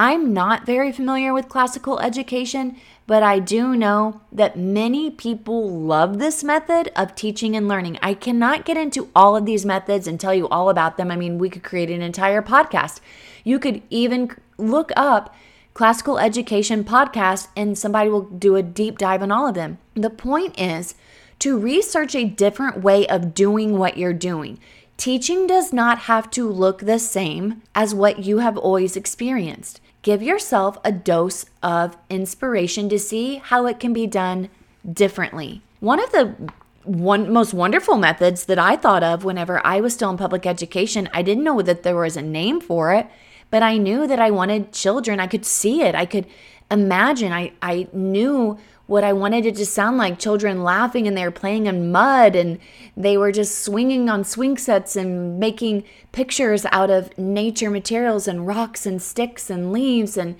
I'm 0.00 0.32
not 0.32 0.64
very 0.64 0.92
familiar 0.92 1.34
with 1.34 1.48
classical 1.48 1.98
education, 1.98 2.76
but 3.08 3.24
I 3.24 3.40
do 3.40 3.74
know 3.74 4.20
that 4.30 4.56
many 4.56 5.10
people 5.10 5.68
love 5.68 6.20
this 6.20 6.44
method 6.44 6.92
of 6.94 7.16
teaching 7.16 7.56
and 7.56 7.66
learning. 7.66 7.98
I 8.00 8.14
cannot 8.14 8.64
get 8.64 8.76
into 8.76 9.08
all 9.16 9.34
of 9.34 9.44
these 9.44 9.66
methods 9.66 10.06
and 10.06 10.20
tell 10.20 10.32
you 10.32 10.46
all 10.50 10.70
about 10.70 10.98
them. 10.98 11.10
I 11.10 11.16
mean, 11.16 11.36
we 11.36 11.50
could 11.50 11.64
create 11.64 11.90
an 11.90 12.00
entire 12.00 12.42
podcast. 12.42 13.00
You 13.42 13.58
could 13.58 13.82
even 13.90 14.36
look 14.56 14.92
up 14.94 15.34
classical 15.74 16.20
education 16.20 16.84
podcast 16.84 17.48
and 17.56 17.76
somebody 17.76 18.08
will 18.08 18.22
do 18.22 18.54
a 18.54 18.62
deep 18.62 18.98
dive 18.98 19.20
on 19.20 19.32
all 19.32 19.48
of 19.48 19.56
them. 19.56 19.78
The 19.94 20.10
point 20.10 20.60
is 20.60 20.94
to 21.40 21.58
research 21.58 22.14
a 22.14 22.24
different 22.24 22.84
way 22.84 23.04
of 23.08 23.34
doing 23.34 23.76
what 23.78 23.98
you're 23.98 24.12
doing. 24.12 24.60
Teaching 24.96 25.48
does 25.48 25.72
not 25.72 26.00
have 26.00 26.30
to 26.32 26.48
look 26.48 26.80
the 26.80 27.00
same 27.00 27.62
as 27.74 27.96
what 27.96 28.20
you 28.20 28.38
have 28.38 28.56
always 28.56 28.96
experienced. 28.96 29.80
Give 30.02 30.22
yourself 30.22 30.78
a 30.84 30.92
dose 30.92 31.46
of 31.62 31.96
inspiration 32.08 32.88
to 32.88 32.98
see 32.98 33.36
how 33.36 33.66
it 33.66 33.80
can 33.80 33.92
be 33.92 34.06
done 34.06 34.48
differently. 34.90 35.62
One 35.80 36.00
of 36.00 36.10
the 36.12 36.34
one 36.84 37.30
most 37.32 37.52
wonderful 37.52 37.98
methods 37.98 38.46
that 38.46 38.58
I 38.58 38.76
thought 38.76 39.02
of 39.02 39.24
whenever 39.24 39.64
I 39.66 39.80
was 39.80 39.94
still 39.94 40.10
in 40.10 40.16
public 40.16 40.46
education, 40.46 41.08
I 41.12 41.22
didn't 41.22 41.44
know 41.44 41.60
that 41.62 41.82
there 41.82 41.96
was 41.96 42.16
a 42.16 42.22
name 42.22 42.60
for 42.60 42.94
it, 42.94 43.06
but 43.50 43.62
I 43.62 43.76
knew 43.76 44.06
that 44.06 44.18
I 44.18 44.30
wanted 44.30 44.72
children. 44.72 45.20
I 45.20 45.26
could 45.26 45.44
see 45.44 45.82
it. 45.82 45.94
I 45.94 46.06
could 46.06 46.26
imagine. 46.70 47.32
I 47.32 47.52
I 47.60 47.88
knew 47.92 48.58
what 48.88 49.04
I 49.04 49.12
wanted 49.12 49.44
it 49.44 49.54
to 49.56 49.66
sound 49.66 49.98
like 49.98 50.18
children 50.18 50.64
laughing 50.64 51.06
and 51.06 51.16
they 51.16 51.24
were 51.24 51.30
playing 51.30 51.66
in 51.66 51.92
mud 51.92 52.34
and 52.34 52.58
they 52.96 53.18
were 53.18 53.30
just 53.30 53.62
swinging 53.62 54.08
on 54.08 54.24
swing 54.24 54.56
sets 54.56 54.96
and 54.96 55.38
making 55.38 55.84
pictures 56.10 56.64
out 56.72 56.90
of 56.90 57.16
nature 57.18 57.70
materials 57.70 58.26
and 58.26 58.46
rocks 58.46 58.86
and 58.86 59.00
sticks 59.00 59.50
and 59.50 59.72
leaves. 59.72 60.16
And 60.16 60.36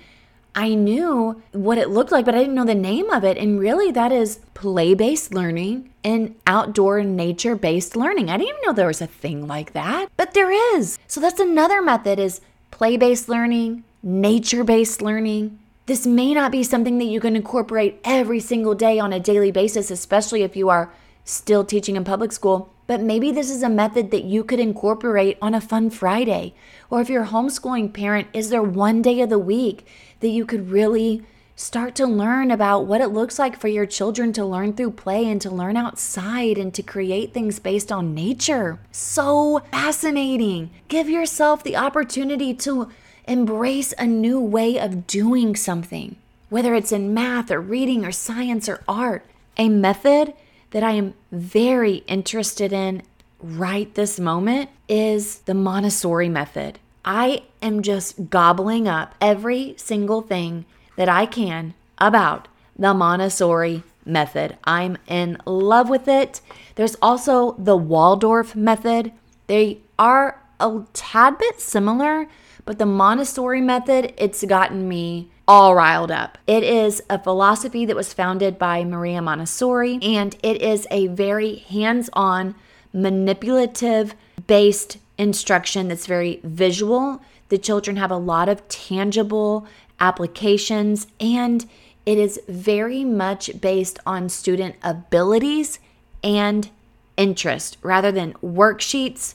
I 0.55 0.73
knew 0.73 1.43
what 1.51 1.77
it 1.77 1.91
looked 1.91 2.11
like, 2.11 2.25
but 2.25 2.33
I 2.33 2.39
didn't 2.39 2.55
know 2.55 2.65
the 2.65 2.73
name 2.73 3.11
of 3.11 3.23
it. 3.23 3.37
And 3.37 3.59
really, 3.59 3.91
that 3.91 4.11
is 4.11 4.39
play 4.55 4.95
based 4.95 5.31
learning 5.31 5.91
and 6.03 6.33
outdoor 6.47 7.03
nature 7.03 7.55
based 7.55 7.95
learning. 7.95 8.31
I 8.31 8.37
didn't 8.37 8.49
even 8.49 8.61
know 8.65 8.73
there 8.73 8.87
was 8.87 9.01
a 9.01 9.07
thing 9.07 9.47
like 9.47 9.73
that, 9.73 10.09
but 10.17 10.33
there 10.33 10.51
is. 10.75 10.97
So 11.05 11.21
that's 11.21 11.39
another 11.39 11.83
method 11.83 12.17
is 12.17 12.41
play 12.71 12.97
based 12.97 13.29
learning, 13.29 13.83
nature 14.01 14.63
based 14.63 15.03
learning 15.03 15.59
this 15.89 16.05
may 16.05 16.35
not 16.35 16.51
be 16.51 16.61
something 16.61 16.99
that 16.99 17.05
you 17.05 17.19
can 17.19 17.35
incorporate 17.35 17.99
every 18.03 18.39
single 18.39 18.75
day 18.75 18.99
on 18.99 19.11
a 19.11 19.19
daily 19.19 19.49
basis, 19.49 19.89
especially 19.89 20.43
if 20.43 20.55
you 20.55 20.69
are 20.69 20.93
still 21.23 21.63
teaching 21.63 21.95
in 21.95 22.03
public 22.03 22.31
school. 22.31 22.71
But 22.85 23.01
maybe 23.01 23.31
this 23.31 23.49
is 23.49 23.63
a 23.63 23.69
method 23.69 24.11
that 24.11 24.23
you 24.23 24.43
could 24.43 24.59
incorporate 24.59 25.39
on 25.41 25.55
a 25.55 25.59
fun 25.59 25.89
Friday. 25.89 26.53
Or 26.91 27.01
if 27.01 27.09
you're 27.09 27.23
a 27.23 27.27
homeschooling 27.27 27.91
parent, 27.91 28.27
is 28.33 28.51
there 28.51 28.61
one 28.61 29.01
day 29.01 29.19
of 29.21 29.29
the 29.29 29.39
week 29.39 29.87
that 30.19 30.29
you 30.29 30.45
could 30.45 30.69
really 30.69 31.23
start 31.55 31.95
to 31.95 32.05
learn 32.05 32.51
about 32.51 32.85
what 32.85 33.01
it 33.01 33.07
looks 33.07 33.39
like 33.39 33.59
for 33.59 33.67
your 33.67 33.87
children 33.87 34.31
to 34.33 34.45
learn 34.45 34.73
through 34.73 34.91
play 34.91 35.27
and 35.27 35.41
to 35.41 35.49
learn 35.49 35.75
outside 35.75 36.59
and 36.59 36.71
to 36.75 36.83
create 36.83 37.33
things 37.33 37.57
based 37.57 37.91
on 37.91 38.13
nature? 38.13 38.79
So 38.91 39.63
fascinating. 39.71 40.69
Give 40.87 41.09
yourself 41.09 41.63
the 41.63 41.77
opportunity 41.77 42.53
to 42.53 42.89
Embrace 43.29 43.93
a 43.99 44.07
new 44.07 44.39
way 44.41 44.79
of 44.79 45.05
doing 45.05 45.55
something, 45.55 46.15
whether 46.49 46.73
it's 46.73 46.91
in 46.91 47.13
math 47.13 47.51
or 47.51 47.61
reading 47.61 48.03
or 48.03 48.11
science 48.11 48.67
or 48.67 48.83
art. 48.87 49.23
A 49.55 49.69
method 49.69 50.33
that 50.71 50.81
I 50.81 50.93
am 50.93 51.13
very 51.31 51.97
interested 52.07 52.73
in 52.73 53.03
right 53.39 53.93
this 53.93 54.19
moment 54.19 54.71
is 54.87 55.41
the 55.41 55.53
Montessori 55.53 56.27
method. 56.27 56.79
I 57.05 57.43
am 57.61 57.83
just 57.83 58.31
gobbling 58.31 58.87
up 58.87 59.13
every 59.21 59.75
single 59.77 60.23
thing 60.23 60.65
that 60.95 61.07
I 61.07 61.27
can 61.27 61.75
about 61.99 62.47
the 62.79 62.95
Montessori 62.95 63.83
method. 64.05 64.57
I'm 64.63 64.97
in 65.05 65.37
love 65.45 65.87
with 65.87 66.07
it. 66.07 66.41
There's 66.73 66.95
also 66.99 67.51
the 67.59 67.77
Waldorf 67.77 68.55
method. 68.55 69.11
They 69.45 69.81
are 69.99 70.41
a 70.59 70.83
tad 70.93 71.37
bit 71.37 71.59
similar, 71.59 72.27
but 72.65 72.77
the 72.77 72.85
Montessori 72.85 73.61
method, 73.61 74.13
it's 74.17 74.43
gotten 74.43 74.87
me 74.87 75.31
all 75.47 75.73
riled 75.73 76.11
up. 76.11 76.37
It 76.45 76.63
is 76.63 77.01
a 77.09 77.17
philosophy 77.17 77.85
that 77.85 77.95
was 77.95 78.13
founded 78.13 78.59
by 78.59 78.83
Maria 78.83 79.21
Montessori, 79.21 79.97
and 80.01 80.37
it 80.43 80.61
is 80.61 80.85
a 80.91 81.07
very 81.07 81.55
hands 81.55 82.09
on, 82.13 82.55
manipulative 82.93 84.13
based 84.47 84.97
instruction 85.17 85.87
that's 85.87 86.05
very 86.05 86.39
visual, 86.43 87.21
The 87.49 87.57
children 87.57 87.97
have 87.97 88.11
a 88.11 88.17
lot 88.17 88.47
of 88.47 88.67
tangible 88.69 89.67
applications, 89.99 91.07
and 91.19 91.67
it 92.05 92.17
is 92.17 92.39
very 92.47 93.03
much 93.03 93.59
based 93.59 93.99
on 94.05 94.29
student 94.29 94.75
abilities 94.83 95.79
and 96.23 96.69
interest 97.17 97.77
rather 97.81 98.11
than 98.11 98.33
worksheets, 98.33 99.33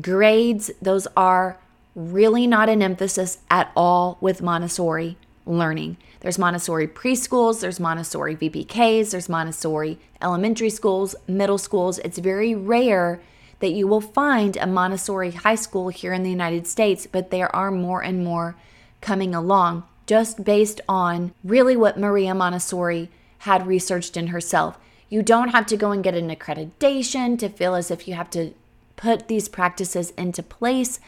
grades. 0.00 0.70
Those 0.80 1.06
are 1.16 1.58
really 1.94 2.46
not 2.46 2.68
an 2.68 2.82
emphasis 2.82 3.38
at 3.50 3.72
all 3.74 4.18
with 4.20 4.42
Montessori 4.42 5.16
learning. 5.46 5.96
There's 6.20 6.38
Montessori 6.38 6.88
preschools, 6.88 7.60
there's 7.60 7.80
Montessori 7.80 8.36
VPKs, 8.36 9.12
there's 9.12 9.28
Montessori 9.28 9.98
elementary 10.20 10.70
schools, 10.70 11.14
middle 11.28 11.58
schools. 11.58 11.98
It's 12.00 12.18
very 12.18 12.54
rare 12.54 13.20
that 13.60 13.72
you 13.72 13.86
will 13.86 14.00
find 14.00 14.56
a 14.56 14.66
Montessori 14.66 15.30
high 15.30 15.54
school 15.54 15.88
here 15.88 16.12
in 16.12 16.22
the 16.22 16.30
United 16.30 16.66
States, 16.66 17.06
but 17.06 17.30
there 17.30 17.54
are 17.54 17.70
more 17.70 18.02
and 18.02 18.24
more 18.24 18.56
coming 19.00 19.34
along 19.34 19.84
just 20.06 20.44
based 20.44 20.80
on 20.88 21.32
really 21.42 21.76
what 21.76 21.98
Maria 21.98 22.34
Montessori 22.34 23.08
had 23.38 23.66
researched 23.66 24.16
in 24.16 24.28
herself. 24.28 24.78
You 25.08 25.22
don't 25.22 25.48
have 25.48 25.66
to 25.66 25.76
go 25.76 25.90
and 25.92 26.02
get 26.02 26.14
an 26.14 26.34
accreditation 26.34 27.38
to 27.38 27.48
feel 27.48 27.74
as 27.74 27.90
if 27.90 28.08
you 28.08 28.14
have 28.14 28.30
to 28.30 28.52
put 28.96 29.28
these 29.28 29.48
practices 29.48 30.10
into 30.12 30.42
place, 30.42 30.98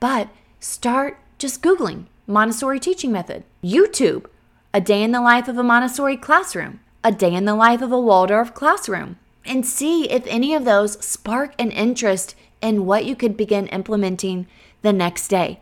but 0.00 0.28
start 0.60 1.18
just 1.38 1.62
Googling 1.62 2.06
Montessori 2.26 2.80
teaching 2.80 3.12
method, 3.12 3.44
YouTube, 3.62 4.26
a 4.74 4.80
day 4.80 5.02
in 5.02 5.12
the 5.12 5.20
life 5.20 5.48
of 5.48 5.56
a 5.56 5.62
Montessori 5.62 6.16
classroom, 6.16 6.80
a 7.04 7.12
day 7.12 7.32
in 7.32 7.44
the 7.44 7.54
life 7.54 7.82
of 7.82 7.92
a 7.92 8.00
Waldorf 8.00 8.52
classroom, 8.52 9.18
and 9.44 9.64
see 9.64 10.10
if 10.10 10.26
any 10.26 10.54
of 10.54 10.64
those 10.64 11.04
spark 11.04 11.54
an 11.58 11.70
interest 11.70 12.34
in 12.60 12.84
what 12.84 13.04
you 13.04 13.14
could 13.14 13.36
begin 13.36 13.68
implementing 13.68 14.46
the 14.82 14.92
next 14.92 15.28
day. 15.28 15.60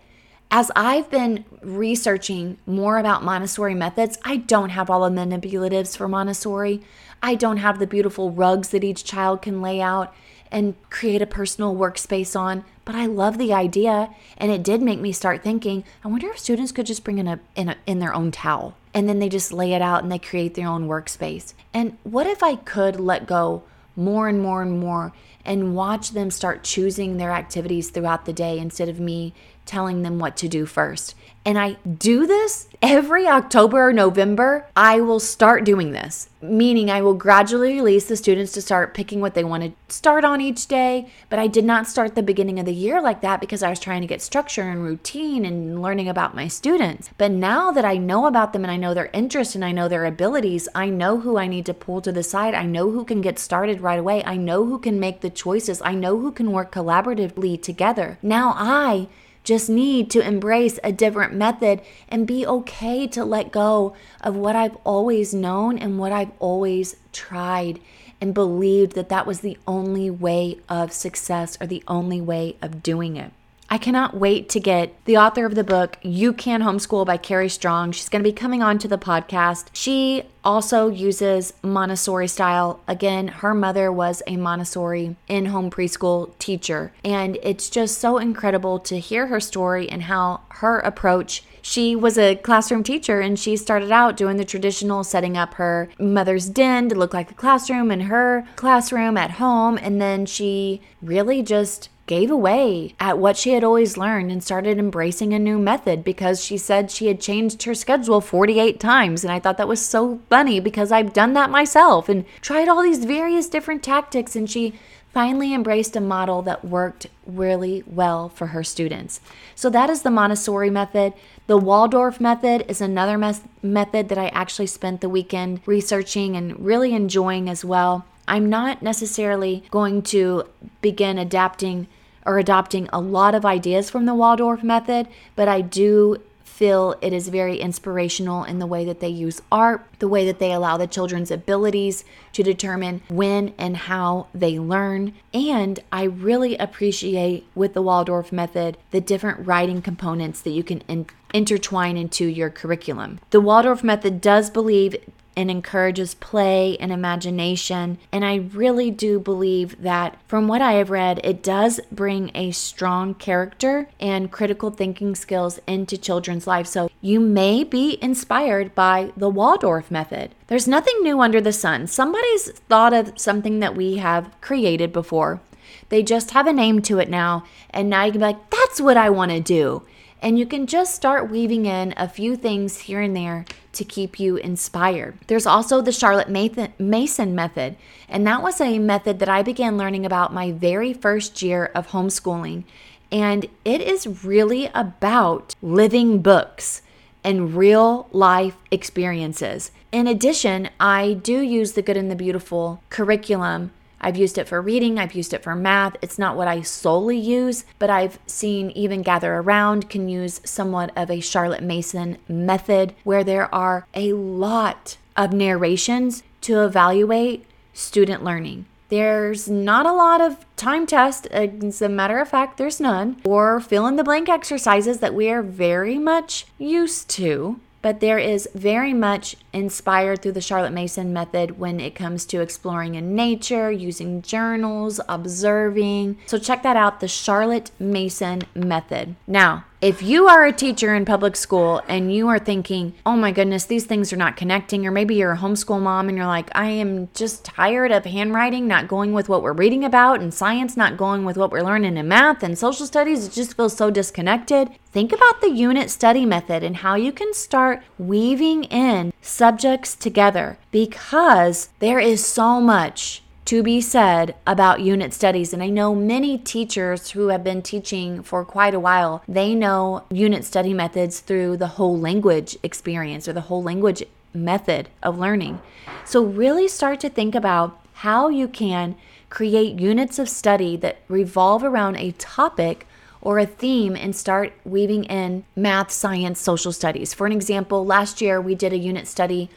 As 0.50 0.70
I've 0.76 1.10
been 1.10 1.44
researching 1.62 2.58
more 2.64 2.98
about 2.98 3.24
Montessori 3.24 3.74
methods, 3.74 4.18
I 4.24 4.36
don't 4.36 4.70
have 4.70 4.88
all 4.88 5.08
the 5.08 5.14
manipulatives 5.14 5.96
for 5.96 6.06
Montessori. 6.06 6.80
I 7.22 7.34
don't 7.34 7.56
have 7.56 7.78
the 7.78 7.86
beautiful 7.86 8.30
rugs 8.30 8.68
that 8.68 8.84
each 8.84 9.04
child 9.04 9.42
can 9.42 9.60
lay 9.60 9.80
out 9.80 10.14
and 10.54 10.76
create 10.88 11.20
a 11.20 11.26
personal 11.26 11.74
workspace 11.74 12.38
on, 12.38 12.64
but 12.84 12.94
I 12.94 13.06
love 13.06 13.38
the 13.38 13.52
idea 13.52 14.14
and 14.38 14.52
it 14.52 14.62
did 14.62 14.80
make 14.80 15.00
me 15.00 15.10
start 15.10 15.42
thinking, 15.42 15.82
I 16.04 16.08
wonder 16.08 16.30
if 16.30 16.38
students 16.38 16.70
could 16.70 16.86
just 16.86 17.02
bring 17.02 17.18
in 17.18 17.26
a 17.26 17.40
in 17.56 17.70
a, 17.70 17.76
in 17.86 17.98
their 17.98 18.14
own 18.14 18.30
towel 18.30 18.76
and 18.94 19.08
then 19.08 19.18
they 19.18 19.28
just 19.28 19.52
lay 19.52 19.72
it 19.72 19.82
out 19.82 20.04
and 20.04 20.12
they 20.12 20.18
create 20.18 20.54
their 20.54 20.68
own 20.68 20.86
workspace. 20.86 21.54
And 21.74 21.98
what 22.04 22.28
if 22.28 22.40
I 22.40 22.54
could 22.54 23.00
let 23.00 23.26
go 23.26 23.64
more 23.96 24.28
and 24.28 24.40
more 24.40 24.62
and 24.62 24.78
more 24.78 25.12
and 25.44 25.74
watch 25.74 26.10
them 26.10 26.30
start 26.30 26.62
choosing 26.62 27.16
their 27.16 27.32
activities 27.32 27.90
throughout 27.90 28.24
the 28.24 28.32
day 28.32 28.58
instead 28.58 28.88
of 28.88 29.00
me 29.00 29.34
telling 29.66 30.02
them 30.02 30.18
what 30.18 30.36
to 30.38 30.48
do 30.48 30.66
first. 30.66 31.14
And 31.46 31.58
I 31.58 31.76
do 31.98 32.26
this 32.26 32.68
every 32.80 33.26
October 33.26 33.88
or 33.88 33.92
November. 33.92 34.66
I 34.74 35.02
will 35.02 35.20
start 35.20 35.64
doing 35.64 35.92
this, 35.92 36.30
meaning 36.40 36.90
I 36.90 37.02
will 37.02 37.12
gradually 37.12 37.74
release 37.74 38.06
the 38.06 38.16
students 38.16 38.52
to 38.52 38.62
start 38.62 38.94
picking 38.94 39.20
what 39.20 39.34
they 39.34 39.44
want 39.44 39.62
to 39.62 39.94
start 39.94 40.24
on 40.24 40.40
each 40.40 40.68
day. 40.68 41.10
But 41.28 41.38
I 41.38 41.46
did 41.46 41.66
not 41.66 41.86
start 41.86 42.14
the 42.14 42.22
beginning 42.22 42.58
of 42.58 42.64
the 42.64 42.72
year 42.72 42.98
like 42.98 43.20
that 43.20 43.42
because 43.42 43.62
I 43.62 43.68
was 43.68 43.78
trying 43.78 44.00
to 44.00 44.06
get 44.06 44.22
structure 44.22 44.62
and 44.62 44.82
routine 44.82 45.44
and 45.44 45.82
learning 45.82 46.08
about 46.08 46.34
my 46.34 46.48
students. 46.48 47.10
But 47.18 47.30
now 47.30 47.70
that 47.72 47.84
I 47.84 47.98
know 47.98 48.24
about 48.24 48.54
them 48.54 48.64
and 48.64 48.70
I 48.70 48.78
know 48.78 48.94
their 48.94 49.10
interests 49.12 49.54
and 49.54 49.64
I 49.64 49.72
know 49.72 49.86
their 49.86 50.06
abilities, 50.06 50.66
I 50.74 50.88
know 50.88 51.20
who 51.20 51.36
I 51.36 51.46
need 51.46 51.66
to 51.66 51.74
pull 51.74 52.00
to 52.02 52.12
the 52.12 52.22
side. 52.22 52.54
I 52.54 52.64
know 52.64 52.90
who 52.90 53.04
can 53.04 53.20
get 53.20 53.38
started 53.38 53.82
right 53.82 53.98
away. 53.98 54.24
I 54.24 54.38
know 54.38 54.64
who 54.64 54.78
can 54.78 54.98
make 54.98 55.20
the 55.20 55.28
choices. 55.28 55.82
I 55.82 55.92
know 55.92 56.18
who 56.20 56.32
can 56.32 56.52
work 56.52 56.72
collaboratively 56.72 57.60
together. 57.62 58.18
Now 58.22 58.54
I 58.56 59.08
just 59.44 59.68
need 59.68 60.10
to 60.10 60.26
embrace 60.26 60.78
a 60.82 60.90
different 60.90 61.34
method 61.34 61.82
and 62.08 62.26
be 62.26 62.46
okay 62.46 63.06
to 63.06 63.24
let 63.24 63.52
go 63.52 63.94
of 64.22 64.34
what 64.34 64.56
I've 64.56 64.76
always 64.84 65.34
known 65.34 65.78
and 65.78 65.98
what 65.98 66.12
I've 66.12 66.32
always 66.40 66.96
tried 67.12 67.78
and 68.20 68.32
believed 68.32 68.92
that 68.94 69.10
that 69.10 69.26
was 69.26 69.40
the 69.40 69.58
only 69.66 70.08
way 70.10 70.58
of 70.68 70.92
success 70.92 71.58
or 71.60 71.66
the 71.66 71.84
only 71.86 72.20
way 72.20 72.56
of 72.62 72.82
doing 72.82 73.16
it. 73.16 73.32
I 73.70 73.78
cannot 73.78 74.16
wait 74.16 74.48
to 74.50 74.60
get 74.60 74.94
the 75.04 75.16
author 75.16 75.46
of 75.46 75.54
the 75.54 75.64
book, 75.64 75.98
You 76.02 76.32
Can 76.32 76.62
Homeschool 76.62 77.06
by 77.06 77.16
Carrie 77.16 77.48
Strong. 77.48 77.92
She's 77.92 78.08
going 78.08 78.22
to 78.22 78.28
be 78.28 78.32
coming 78.32 78.62
on 78.62 78.78
to 78.78 78.88
the 78.88 78.98
podcast. 78.98 79.66
She 79.72 80.24
also 80.44 80.88
uses 80.88 81.54
Montessori 81.62 82.28
style. 82.28 82.80
Again, 82.86 83.28
her 83.28 83.54
mother 83.54 83.90
was 83.90 84.22
a 84.26 84.36
Montessori 84.36 85.16
in 85.28 85.46
home 85.46 85.70
preschool 85.70 86.38
teacher. 86.38 86.92
And 87.04 87.38
it's 87.42 87.70
just 87.70 87.98
so 87.98 88.18
incredible 88.18 88.78
to 88.80 88.98
hear 88.98 89.28
her 89.28 89.40
story 89.40 89.88
and 89.88 90.02
how 90.02 90.42
her 90.50 90.78
approach 90.80 91.42
she 91.62 91.96
was 91.96 92.18
a 92.18 92.36
classroom 92.36 92.82
teacher 92.82 93.20
and 93.20 93.38
she 93.38 93.56
started 93.56 93.90
out 93.90 94.18
doing 94.18 94.36
the 94.36 94.44
traditional 94.44 95.02
setting 95.02 95.34
up 95.34 95.54
her 95.54 95.88
mother's 95.98 96.46
den 96.50 96.90
to 96.90 96.94
look 96.94 97.14
like 97.14 97.30
a 97.30 97.34
classroom 97.34 97.90
in 97.90 98.00
her 98.00 98.46
classroom 98.54 99.16
at 99.16 99.32
home. 99.32 99.78
And 99.78 99.98
then 99.98 100.26
she 100.26 100.82
really 101.00 101.42
just 101.42 101.88
gave 102.06 102.30
away 102.30 102.94
at 103.00 103.18
what 103.18 103.36
she 103.36 103.52
had 103.52 103.64
always 103.64 103.96
learned 103.96 104.30
and 104.30 104.44
started 104.44 104.78
embracing 104.78 105.32
a 105.32 105.38
new 105.38 105.58
method 105.58 106.04
because 106.04 106.44
she 106.44 106.58
said 106.58 106.90
she 106.90 107.06
had 107.06 107.20
changed 107.20 107.62
her 107.62 107.74
schedule 107.74 108.20
48 108.20 108.78
times. 108.78 109.24
And 109.24 109.32
I 109.32 109.40
thought 109.40 109.56
that 109.56 109.68
was 109.68 109.84
so 109.84 110.20
funny 110.28 110.60
because 110.60 110.92
I've 110.92 111.14
done 111.14 111.32
that 111.32 111.50
myself 111.50 112.08
and 112.08 112.24
tried 112.40 112.68
all 112.68 112.82
these 112.82 113.04
various 113.04 113.48
different 113.48 113.82
tactics. 113.82 114.36
And 114.36 114.50
she 114.50 114.74
finally 115.14 115.54
embraced 115.54 115.96
a 115.96 116.00
model 116.00 116.42
that 116.42 116.64
worked 116.64 117.06
really 117.24 117.84
well 117.86 118.28
for 118.28 118.48
her 118.48 118.64
students. 118.64 119.20
So 119.54 119.70
that 119.70 119.88
is 119.88 120.02
the 120.02 120.10
Montessori 120.10 120.70
method. 120.70 121.14
The 121.46 121.56
Waldorf 121.56 122.20
method 122.20 122.64
is 122.68 122.80
another 122.80 123.16
method 123.16 124.08
that 124.08 124.18
I 124.18 124.28
actually 124.28 124.66
spent 124.66 125.00
the 125.00 125.08
weekend 125.08 125.60
researching 125.66 126.36
and 126.36 126.58
really 126.58 126.94
enjoying 126.94 127.48
as 127.48 127.64
well. 127.64 128.04
I'm 128.26 128.48
not 128.48 128.82
necessarily 128.82 129.64
going 129.70 130.02
to 130.02 130.44
begin 130.80 131.18
adapting 131.18 131.88
or 132.26 132.38
adopting 132.38 132.88
a 132.92 133.00
lot 133.00 133.34
of 133.34 133.44
ideas 133.44 133.90
from 133.90 134.06
the 134.06 134.14
Waldorf 134.14 134.62
method, 134.62 135.08
but 135.36 135.48
I 135.48 135.60
do 135.60 136.22
feel 136.54 136.94
it 137.02 137.12
is 137.12 137.28
very 137.28 137.56
inspirational 137.56 138.44
in 138.44 138.60
the 138.60 138.66
way 138.66 138.84
that 138.84 139.00
they 139.00 139.08
use 139.08 139.42
art, 139.50 139.84
the 139.98 140.06
way 140.06 140.24
that 140.24 140.38
they 140.38 140.52
allow 140.52 140.76
the 140.76 140.86
children's 140.86 141.32
abilities 141.32 142.04
to 142.32 142.44
determine 142.44 143.02
when 143.08 143.52
and 143.58 143.76
how 143.76 144.28
they 144.32 144.58
learn. 144.58 145.12
And 145.32 145.80
I 145.90 146.04
really 146.04 146.56
appreciate 146.56 147.44
with 147.56 147.74
the 147.74 147.82
Waldorf 147.82 148.30
method 148.30 148.78
the 148.92 149.00
different 149.00 149.44
writing 149.44 149.82
components 149.82 150.40
that 150.42 150.50
you 150.50 150.62
can 150.62 150.80
in- 150.82 151.06
intertwine 151.32 151.96
into 151.96 152.26
your 152.26 152.50
curriculum. 152.50 153.18
The 153.30 153.40
Waldorf 153.40 153.82
method 153.82 154.20
does 154.20 154.48
believe 154.48 154.94
and 155.36 155.50
encourages 155.50 156.14
play 156.14 156.76
and 156.78 156.92
imagination. 156.92 157.98
And 158.12 158.24
I 158.24 158.36
really 158.36 158.90
do 158.90 159.18
believe 159.18 159.80
that 159.82 160.18
from 160.26 160.48
what 160.48 160.62
I 160.62 160.72
have 160.74 160.90
read, 160.90 161.20
it 161.24 161.42
does 161.42 161.80
bring 161.90 162.30
a 162.34 162.50
strong 162.52 163.14
character 163.14 163.88
and 164.00 164.30
critical 164.30 164.70
thinking 164.70 165.14
skills 165.14 165.60
into 165.66 165.98
children's 165.98 166.46
lives. 166.46 166.70
So 166.70 166.90
you 167.00 167.20
may 167.20 167.64
be 167.64 167.98
inspired 168.02 168.74
by 168.74 169.12
the 169.16 169.28
Waldorf 169.28 169.90
method. 169.90 170.34
There's 170.46 170.68
nothing 170.68 171.02
new 171.02 171.20
under 171.20 171.40
the 171.40 171.52
sun. 171.52 171.86
Somebody's 171.86 172.50
thought 172.68 172.92
of 172.92 173.18
something 173.18 173.60
that 173.60 173.76
we 173.76 173.96
have 173.96 174.30
created 174.40 174.92
before. 174.92 175.40
They 175.88 176.02
just 176.02 176.30
have 176.32 176.46
a 176.46 176.52
name 176.52 176.82
to 176.82 176.98
it 176.98 177.10
now. 177.10 177.44
And 177.70 177.90
now 177.90 178.04
you 178.04 178.12
can 178.12 178.20
be 178.20 178.26
like, 178.26 178.50
that's 178.50 178.80
what 178.80 178.96
I 178.96 179.10
want 179.10 179.30
to 179.32 179.40
do. 179.40 179.82
And 180.24 180.38
you 180.38 180.46
can 180.46 180.66
just 180.66 180.94
start 180.94 181.30
weaving 181.30 181.66
in 181.66 181.92
a 181.98 182.08
few 182.08 182.34
things 182.34 182.78
here 182.78 183.02
and 183.02 183.14
there 183.14 183.44
to 183.74 183.84
keep 183.84 184.18
you 184.18 184.36
inspired. 184.36 185.18
There's 185.26 185.44
also 185.44 185.82
the 185.82 185.92
Charlotte 185.92 186.30
Mason 186.30 187.34
method, 187.34 187.76
and 188.08 188.26
that 188.26 188.42
was 188.42 188.58
a 188.58 188.78
method 188.78 189.18
that 189.18 189.28
I 189.28 189.42
began 189.42 189.76
learning 189.76 190.06
about 190.06 190.32
my 190.32 190.50
very 190.50 190.94
first 190.94 191.42
year 191.42 191.66
of 191.74 191.88
homeschooling. 191.88 192.64
And 193.12 193.44
it 193.66 193.82
is 193.82 194.24
really 194.24 194.70
about 194.74 195.56
living 195.60 196.22
books 196.22 196.80
and 197.22 197.54
real 197.54 198.08
life 198.10 198.56
experiences. 198.70 199.72
In 199.92 200.06
addition, 200.06 200.70
I 200.80 201.12
do 201.12 201.42
use 201.42 201.72
the 201.72 201.82
Good 201.82 201.98
and 201.98 202.10
the 202.10 202.16
Beautiful 202.16 202.82
curriculum 202.88 203.72
I've 204.04 204.18
used 204.18 204.36
it 204.36 204.46
for 204.46 204.60
reading, 204.60 204.98
I've 204.98 205.14
used 205.14 205.32
it 205.32 205.42
for 205.42 205.56
math. 205.56 205.96
It's 206.02 206.18
not 206.18 206.36
what 206.36 206.46
I 206.46 206.60
solely 206.60 207.18
use, 207.18 207.64
but 207.78 207.88
I've 207.88 208.18
seen 208.26 208.70
even 208.72 209.00
Gather 209.00 209.36
Around 209.36 209.88
can 209.88 210.10
use 210.10 210.42
somewhat 210.44 210.92
of 210.94 211.10
a 211.10 211.20
Charlotte 211.20 211.62
Mason 211.62 212.18
method 212.28 212.94
where 213.04 213.24
there 213.24 213.52
are 213.54 213.86
a 213.94 214.12
lot 214.12 214.98
of 215.16 215.32
narrations 215.32 216.22
to 216.42 216.62
evaluate 216.62 217.46
student 217.72 218.22
learning. 218.22 218.66
There's 218.90 219.48
not 219.48 219.86
a 219.86 219.92
lot 219.92 220.20
of 220.20 220.44
time 220.56 220.86
test, 220.86 221.26
as 221.28 221.80
a 221.80 221.88
matter 221.88 222.18
of 222.18 222.28
fact, 222.28 222.58
there's 222.58 222.80
none, 222.80 223.22
or 223.24 223.58
fill 223.58 223.86
in 223.86 223.96
the 223.96 224.04
blank 224.04 224.28
exercises 224.28 224.98
that 224.98 225.14
we 225.14 225.30
are 225.30 225.42
very 225.42 225.98
much 225.98 226.46
used 226.58 227.08
to 227.10 227.58
but 227.84 228.00
there 228.00 228.18
is 228.18 228.48
very 228.54 228.94
much 228.94 229.36
inspired 229.52 230.22
through 230.22 230.32
the 230.32 230.40
Charlotte 230.40 230.72
Mason 230.72 231.12
method 231.12 231.58
when 231.58 231.78
it 231.80 231.94
comes 231.94 232.24
to 232.24 232.40
exploring 232.40 232.94
in 232.94 233.14
nature, 233.14 233.70
using 233.70 234.22
journals, 234.22 235.00
observing. 235.06 236.16
So 236.24 236.38
check 236.38 236.62
that 236.62 236.78
out, 236.78 237.00
the 237.00 237.08
Charlotte 237.08 237.72
Mason 237.78 238.40
method. 238.54 239.16
Now, 239.26 239.66
if 239.80 240.02
you 240.02 240.28
are 240.28 240.46
a 240.46 240.52
teacher 240.52 240.94
in 240.94 241.04
public 241.04 241.36
school 241.36 241.82
and 241.88 242.14
you 242.14 242.28
are 242.28 242.38
thinking, 242.38 242.94
oh 243.04 243.16
my 243.16 243.32
goodness, 243.32 243.64
these 243.64 243.84
things 243.84 244.12
are 244.12 244.16
not 244.16 244.36
connecting, 244.36 244.86
or 244.86 244.90
maybe 244.90 245.14
you're 245.14 245.32
a 245.32 245.36
homeschool 245.36 245.80
mom 245.80 246.08
and 246.08 246.16
you're 246.16 246.26
like, 246.26 246.48
I 246.54 246.70
am 246.70 247.08
just 247.12 247.44
tired 247.44 247.92
of 247.92 248.04
handwriting 248.04 248.66
not 248.66 248.88
going 248.88 249.12
with 249.12 249.28
what 249.28 249.42
we're 249.42 249.52
reading 249.52 249.84
about 249.84 250.20
and 250.20 250.32
science 250.32 250.76
not 250.76 250.96
going 250.96 251.24
with 251.24 251.36
what 251.36 251.50
we're 251.50 251.62
learning 251.62 251.96
in 251.96 252.08
math 252.08 252.42
and 252.42 252.56
social 252.56 252.86
studies, 252.86 253.26
it 253.26 253.32
just 253.32 253.56
feels 253.56 253.76
so 253.76 253.90
disconnected. 253.90 254.70
Think 254.90 255.12
about 255.12 255.40
the 255.40 255.50
unit 255.50 255.90
study 255.90 256.24
method 256.24 256.62
and 256.62 256.76
how 256.76 256.94
you 256.94 257.12
can 257.12 257.34
start 257.34 257.82
weaving 257.98 258.64
in 258.64 259.12
subjects 259.20 259.96
together 259.96 260.56
because 260.70 261.68
there 261.80 261.98
is 261.98 262.24
so 262.24 262.60
much 262.60 263.23
to 263.46 263.62
be 263.62 263.80
said 263.80 264.34
about 264.46 264.80
unit 264.80 265.12
studies. 265.12 265.52
And 265.52 265.62
I 265.62 265.68
know 265.68 265.94
many 265.94 266.38
teachers 266.38 267.10
who 267.10 267.28
have 267.28 267.44
been 267.44 267.62
teaching 267.62 268.22
for 268.22 268.44
quite 268.44 268.74
a 268.74 268.80
while, 268.80 269.22
they 269.28 269.54
know 269.54 270.04
unit 270.10 270.44
study 270.44 270.72
methods 270.72 271.20
through 271.20 271.58
the 271.58 271.68
whole 271.68 271.98
language 271.98 272.56
experience 272.62 273.28
or 273.28 273.32
the 273.32 273.42
whole 273.42 273.62
language 273.62 274.02
method 274.32 274.88
of 275.02 275.18
learning. 275.18 275.60
So, 276.04 276.24
really 276.24 276.68
start 276.68 277.00
to 277.00 277.08
think 277.08 277.34
about 277.34 277.80
how 277.94 278.28
you 278.28 278.48
can 278.48 278.96
create 279.30 279.78
units 279.78 280.18
of 280.18 280.28
study 280.28 280.76
that 280.78 280.98
revolve 281.08 281.62
around 281.62 281.96
a 281.96 282.12
topic 282.12 282.86
or 283.20 283.38
a 283.38 283.46
theme 283.46 283.96
and 283.96 284.14
start 284.14 284.52
weaving 284.64 285.04
in 285.04 285.44
math, 285.56 285.90
science, 285.90 286.40
social 286.40 286.72
studies. 286.72 287.14
For 287.14 287.26
an 287.26 287.32
example, 287.32 287.84
last 287.84 288.20
year 288.20 288.40
we 288.40 288.54
did 288.54 288.72
a 288.72 288.78
unit 288.78 289.08
study 289.08 289.48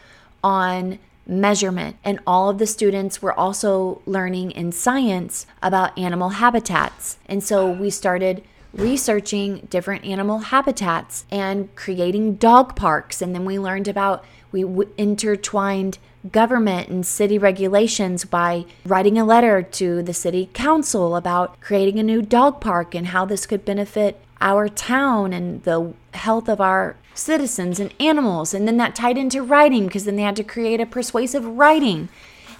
on 0.43 0.99
measurement. 1.27 1.97
And 2.03 2.19
all 2.25 2.49
of 2.49 2.57
the 2.57 2.67
students 2.67 3.21
were 3.21 3.37
also 3.37 4.01
learning 4.05 4.51
in 4.51 4.71
science 4.71 5.45
about 5.61 5.97
animal 5.97 6.29
habitats. 6.29 7.17
And 7.27 7.43
so 7.43 7.69
we 7.69 7.89
started 7.89 8.43
researching 8.73 9.67
different 9.69 10.05
animal 10.05 10.39
habitats 10.39 11.25
and 11.31 11.73
creating 11.75 12.35
dog 12.35 12.75
parks. 12.75 13.21
And 13.21 13.33
then 13.33 13.45
we 13.45 13.57
learned 13.59 13.87
about, 13.87 14.23
we 14.51 14.61
w- 14.61 14.89
intertwined 14.97 15.97
government 16.31 16.89
and 16.89 17.05
city 17.05 17.37
regulations 17.37 18.25
by 18.25 18.65
writing 18.85 19.17
a 19.17 19.25
letter 19.25 19.61
to 19.61 20.03
the 20.03 20.13
city 20.13 20.49
council 20.53 21.15
about 21.15 21.59
creating 21.61 21.99
a 21.99 22.03
new 22.03 22.21
dog 22.21 22.59
park 22.59 22.93
and 22.93 23.07
how 23.07 23.25
this 23.25 23.45
could 23.45 23.63
benefit 23.63 24.19
our 24.41 24.67
town 24.67 25.33
and 25.33 25.63
the 25.63 25.93
health 26.13 26.47
of 26.49 26.61
our 26.61 26.95
citizens 27.17 27.79
and 27.79 27.93
animals. 27.99 28.53
And 28.53 28.67
then 28.67 28.77
that 28.77 28.95
tied 28.95 29.17
into 29.17 29.41
writing 29.41 29.87
because 29.87 30.05
then 30.05 30.15
they 30.15 30.23
had 30.23 30.35
to 30.37 30.43
create 30.43 30.79
a 30.79 30.85
persuasive 30.85 31.45
writing. 31.45 32.09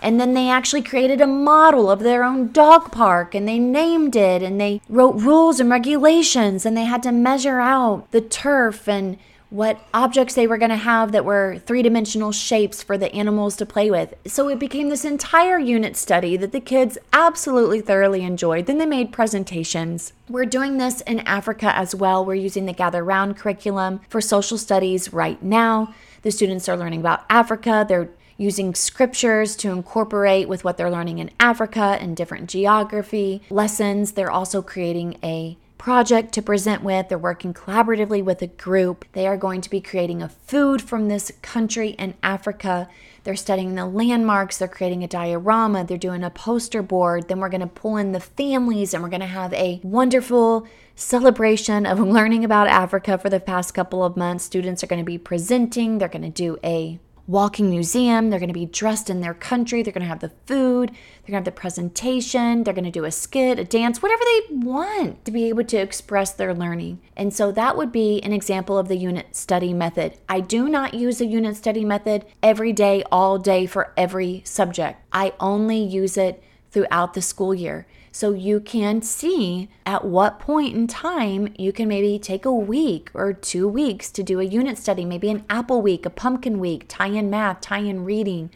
And 0.02 0.20
then 0.20 0.34
they 0.34 0.50
actually 0.50 0.84
created 0.84 1.22
a 1.22 1.28
model 1.28 1.89
of 1.89 2.00
their 2.00 2.24
own 2.24 2.52
dog 2.52 2.91
park 2.91 3.34
and 3.34 3.48
they 3.48 3.58
named 3.58 4.15
it 4.15 4.43
and 4.43 4.62
they 4.62 4.82
wrote 4.88 5.15
rules 5.15 5.60
and 5.60 5.70
regulations 5.70 6.65
and 6.65 6.78
they 6.78 6.86
had 6.86 7.02
to 7.04 7.12
measure 7.12 7.60
out 7.60 8.12
the 8.12 8.22
turf 8.22 8.88
and 8.88 9.17
what 9.49 9.79
objects 9.93 10.36
they 10.36 10.47
were 10.47 10.57
going 10.57 10.69
to 10.69 10.75
have 10.75 11.12
that 11.12 11.23
were 11.23 11.62
three 11.65 11.81
dimensional 11.81 12.31
shapes 12.31 12.83
for 12.83 12.97
the 12.97 13.13
animals 13.13 13.55
to 13.55 13.65
play 13.65 13.89
with. 13.89 14.13
So 14.25 14.49
it 14.49 14.60
became 14.60 14.89
this 14.89 15.05
entire 15.05 15.57
unit 15.57 15.95
study 15.95 16.36
that 16.38 16.51
the 16.51 16.60
kids 16.60 16.97
absolutely 17.13 17.79
thoroughly 17.79 18.23
enjoyed. 18.23 18.65
Then 18.65 18.77
they 18.77 18.86
made 18.86 19.13
presentations. 19.13 20.12
We're 20.27 20.45
doing 20.45 20.77
this 20.77 21.01
in 21.01 21.21
Africa 21.21 21.75
as 21.75 21.95
well. 21.95 22.25
We're 22.25 22.36
using 22.36 22.65
the 22.65 22.73
Gather 22.73 23.03
Round 23.03 23.38
curriculum 23.38 24.01
for 24.10 24.19
social 24.19 24.57
studies 24.57 25.13
right 25.13 25.41
now. 25.41 25.93
The 26.23 26.31
students 26.31 26.67
are 26.67 26.77
learning 26.77 26.99
about 26.99 27.23
Africa. 27.29 27.86
They're 27.88 28.10
using 28.38 28.75
scriptures 28.75 29.55
to 29.55 29.71
incorporate 29.71 30.47
with 30.47 30.63
what 30.63 30.77
they're 30.77 30.91
learning 30.91 31.19
in 31.19 31.31
Africa 31.39 31.97
and 31.99 32.15
different 32.15 32.49
geography 32.49 33.41
lessons. 33.49 34.12
They're 34.12 34.31
also 34.31 34.62
creating 34.62 35.17
a 35.23 35.57
project 35.88 36.34
to 36.34 36.41
present 36.41 36.84
with. 36.84 37.08
They're 37.08 37.17
working 37.17 37.54
collaboratively 37.54 38.21
with 38.21 38.41
a 38.41 38.47
group. 38.47 39.06
They 39.13 39.26
are 39.26 39.38
going 39.38 39.62
to 39.62 39.69
be 39.69 39.80
creating 39.80 40.21
a 40.21 40.28
food 40.28 40.82
from 40.82 41.08
this 41.08 41.32
country 41.41 41.91
in 41.91 42.15
Africa. 42.21 42.89
They're 43.23 43.38
studying 43.38 43.76
the 43.76 43.86
landmarks. 43.86 44.58
They're 44.58 44.67
creating 44.67 45.06
a 45.06 45.08
diorama. 45.08 45.86
They're 45.86 45.97
doing 45.97 46.26
a 46.26 46.30
poster 46.30 46.82
board. 46.82 47.30
Then 47.30 47.39
we're 47.39 47.47
going 47.47 47.62
to 47.62 47.67
pull 47.67 47.95
in 47.95 48.12
the 48.12 48.19
families 48.19 48.93
and 48.93 49.02
we're 49.02 49.08
going 49.08 49.21
to 49.21 49.28
have 49.28 49.54
a 49.54 49.80
wonderful 49.82 50.67
celebration 50.95 51.86
of 51.86 52.00
learning 52.17 52.43
about 52.43 52.67
Africa 52.67 53.17
for 53.17 53.30
the 53.30 53.39
past 53.39 53.73
couple 53.73 54.04
of 54.04 54.17
months. 54.17 54.43
Students 54.43 54.84
are 54.84 54.88
going 54.88 55.00
to 55.02 55.06
be 55.06 55.17
presenting. 55.17 56.00
They're 56.00 56.10
going 56.10 56.21
to 56.21 56.30
do 56.30 56.58
a 56.65 57.00
walking 57.28 57.70
museum. 57.70 58.30
They're 58.30 58.40
going 58.40 58.48
to 58.48 58.54
be 58.54 58.66
dressed 58.66 59.10
in 59.10 59.20
their 59.20 59.34
country. 59.34 59.84
They're 59.84 59.94
going 59.94 60.02
to 60.02 60.08
have 60.08 60.22
the 60.22 60.32
food. 60.46 60.90
They're 60.90 61.32
going 61.32 61.34
to 61.34 61.36
have 61.36 61.46
the 61.46 61.52
presentation. 61.52 62.63
They're 62.63 62.74
going 62.74 62.86
to 62.86 62.92
do 62.92 63.06
a 63.06 63.12
skit, 63.12 63.60
a 63.60 63.66
dance, 63.66 64.02
whatever 64.02 64.24
they 64.24 64.56
want 64.56 65.26
to 65.26 65.32
be 65.32 65.50
able 65.50 65.66
to 65.66 65.78
express 65.78 66.32
their 66.32 66.54
learning. 66.54 67.02
And 67.18 67.34
so 67.34 67.52
that 67.52 67.76
would 67.76 67.92
be 67.92 68.22
an 68.22 68.34
example 68.34 68.78
of 68.78 68.88
the 68.88 68.98
unit 68.98 69.36
study 69.36 69.74
method. 69.74 70.18
I 70.30 70.40
do 70.40 70.70
not 70.70 70.94
use 70.94 71.20
a 71.20 71.26
unit 71.26 71.58
study 71.58 71.84
method 71.84 72.26
every 72.42 72.72
day, 72.72 73.04
all 73.12 73.38
day 73.38 73.66
for 73.66 73.94
every 73.98 74.42
subject. 74.46 75.02
I 75.12 75.34
only 75.40 75.84
use 75.84 76.18
it 76.18 76.42
throughout 76.72 77.13
the 77.13 77.22
school 77.22 77.54
year. 77.54 77.88
So 78.17 78.34
you 78.34 78.60
can 78.60 79.03
see 79.03 79.69
at 79.86 80.03
what 80.03 80.39
point 80.39 80.73
in 80.73 80.88
time 80.88 81.53
you 81.56 81.71
can 81.71 81.88
maybe 81.88 82.17
take 82.17 82.45
a 82.45 82.51
week 82.51 83.12
or 83.13 83.32
two 83.32 83.67
weeks 83.67 84.10
to 84.10 84.23
do 84.23 84.39
a 84.39 84.43
unit 84.43 84.80
study, 84.80 85.06
maybe 85.06 85.30
an 85.30 85.45
apple 85.51 85.84
week, 85.84 86.03
a 86.03 86.10
pumpkin 86.10 86.58
week, 86.58 86.86
tie 86.88 87.10
in 87.10 87.30
math, 87.30 87.62
tie 87.62 87.77
in 87.77 88.06
reading, 88.06 88.49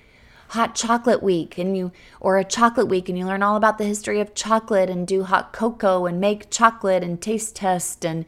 hot 0.47 0.73
chocolate 0.73 1.21
week 1.21 1.59
and 1.59 1.77
you 1.77 1.91
or 2.19 2.39
a 2.39 2.43
chocolate 2.43 2.87
week 2.87 3.07
and 3.07 3.19
you 3.19 3.25
learn 3.27 3.43
all 3.43 3.55
about 3.55 3.77
the 3.77 3.85
history 3.85 4.19
of 4.19 4.33
chocolate 4.33 4.89
and 4.89 5.05
do 5.05 5.25
hot 5.25 5.53
cocoa 5.53 6.07
and 6.07 6.19
make 6.19 6.49
chocolate 6.49 7.03
and 7.03 7.21
taste 7.21 7.55
test 7.55 8.03
and 8.03 8.25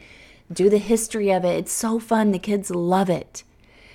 do 0.52 0.70
the 0.70 0.78
history 0.78 1.32
of 1.32 1.44
it. 1.44 1.58
It's 1.58 1.74
so 1.74 1.98
fun. 1.98 2.32
The 2.32 2.38
kids 2.38 2.70
love 2.70 3.10
it. 3.10 3.44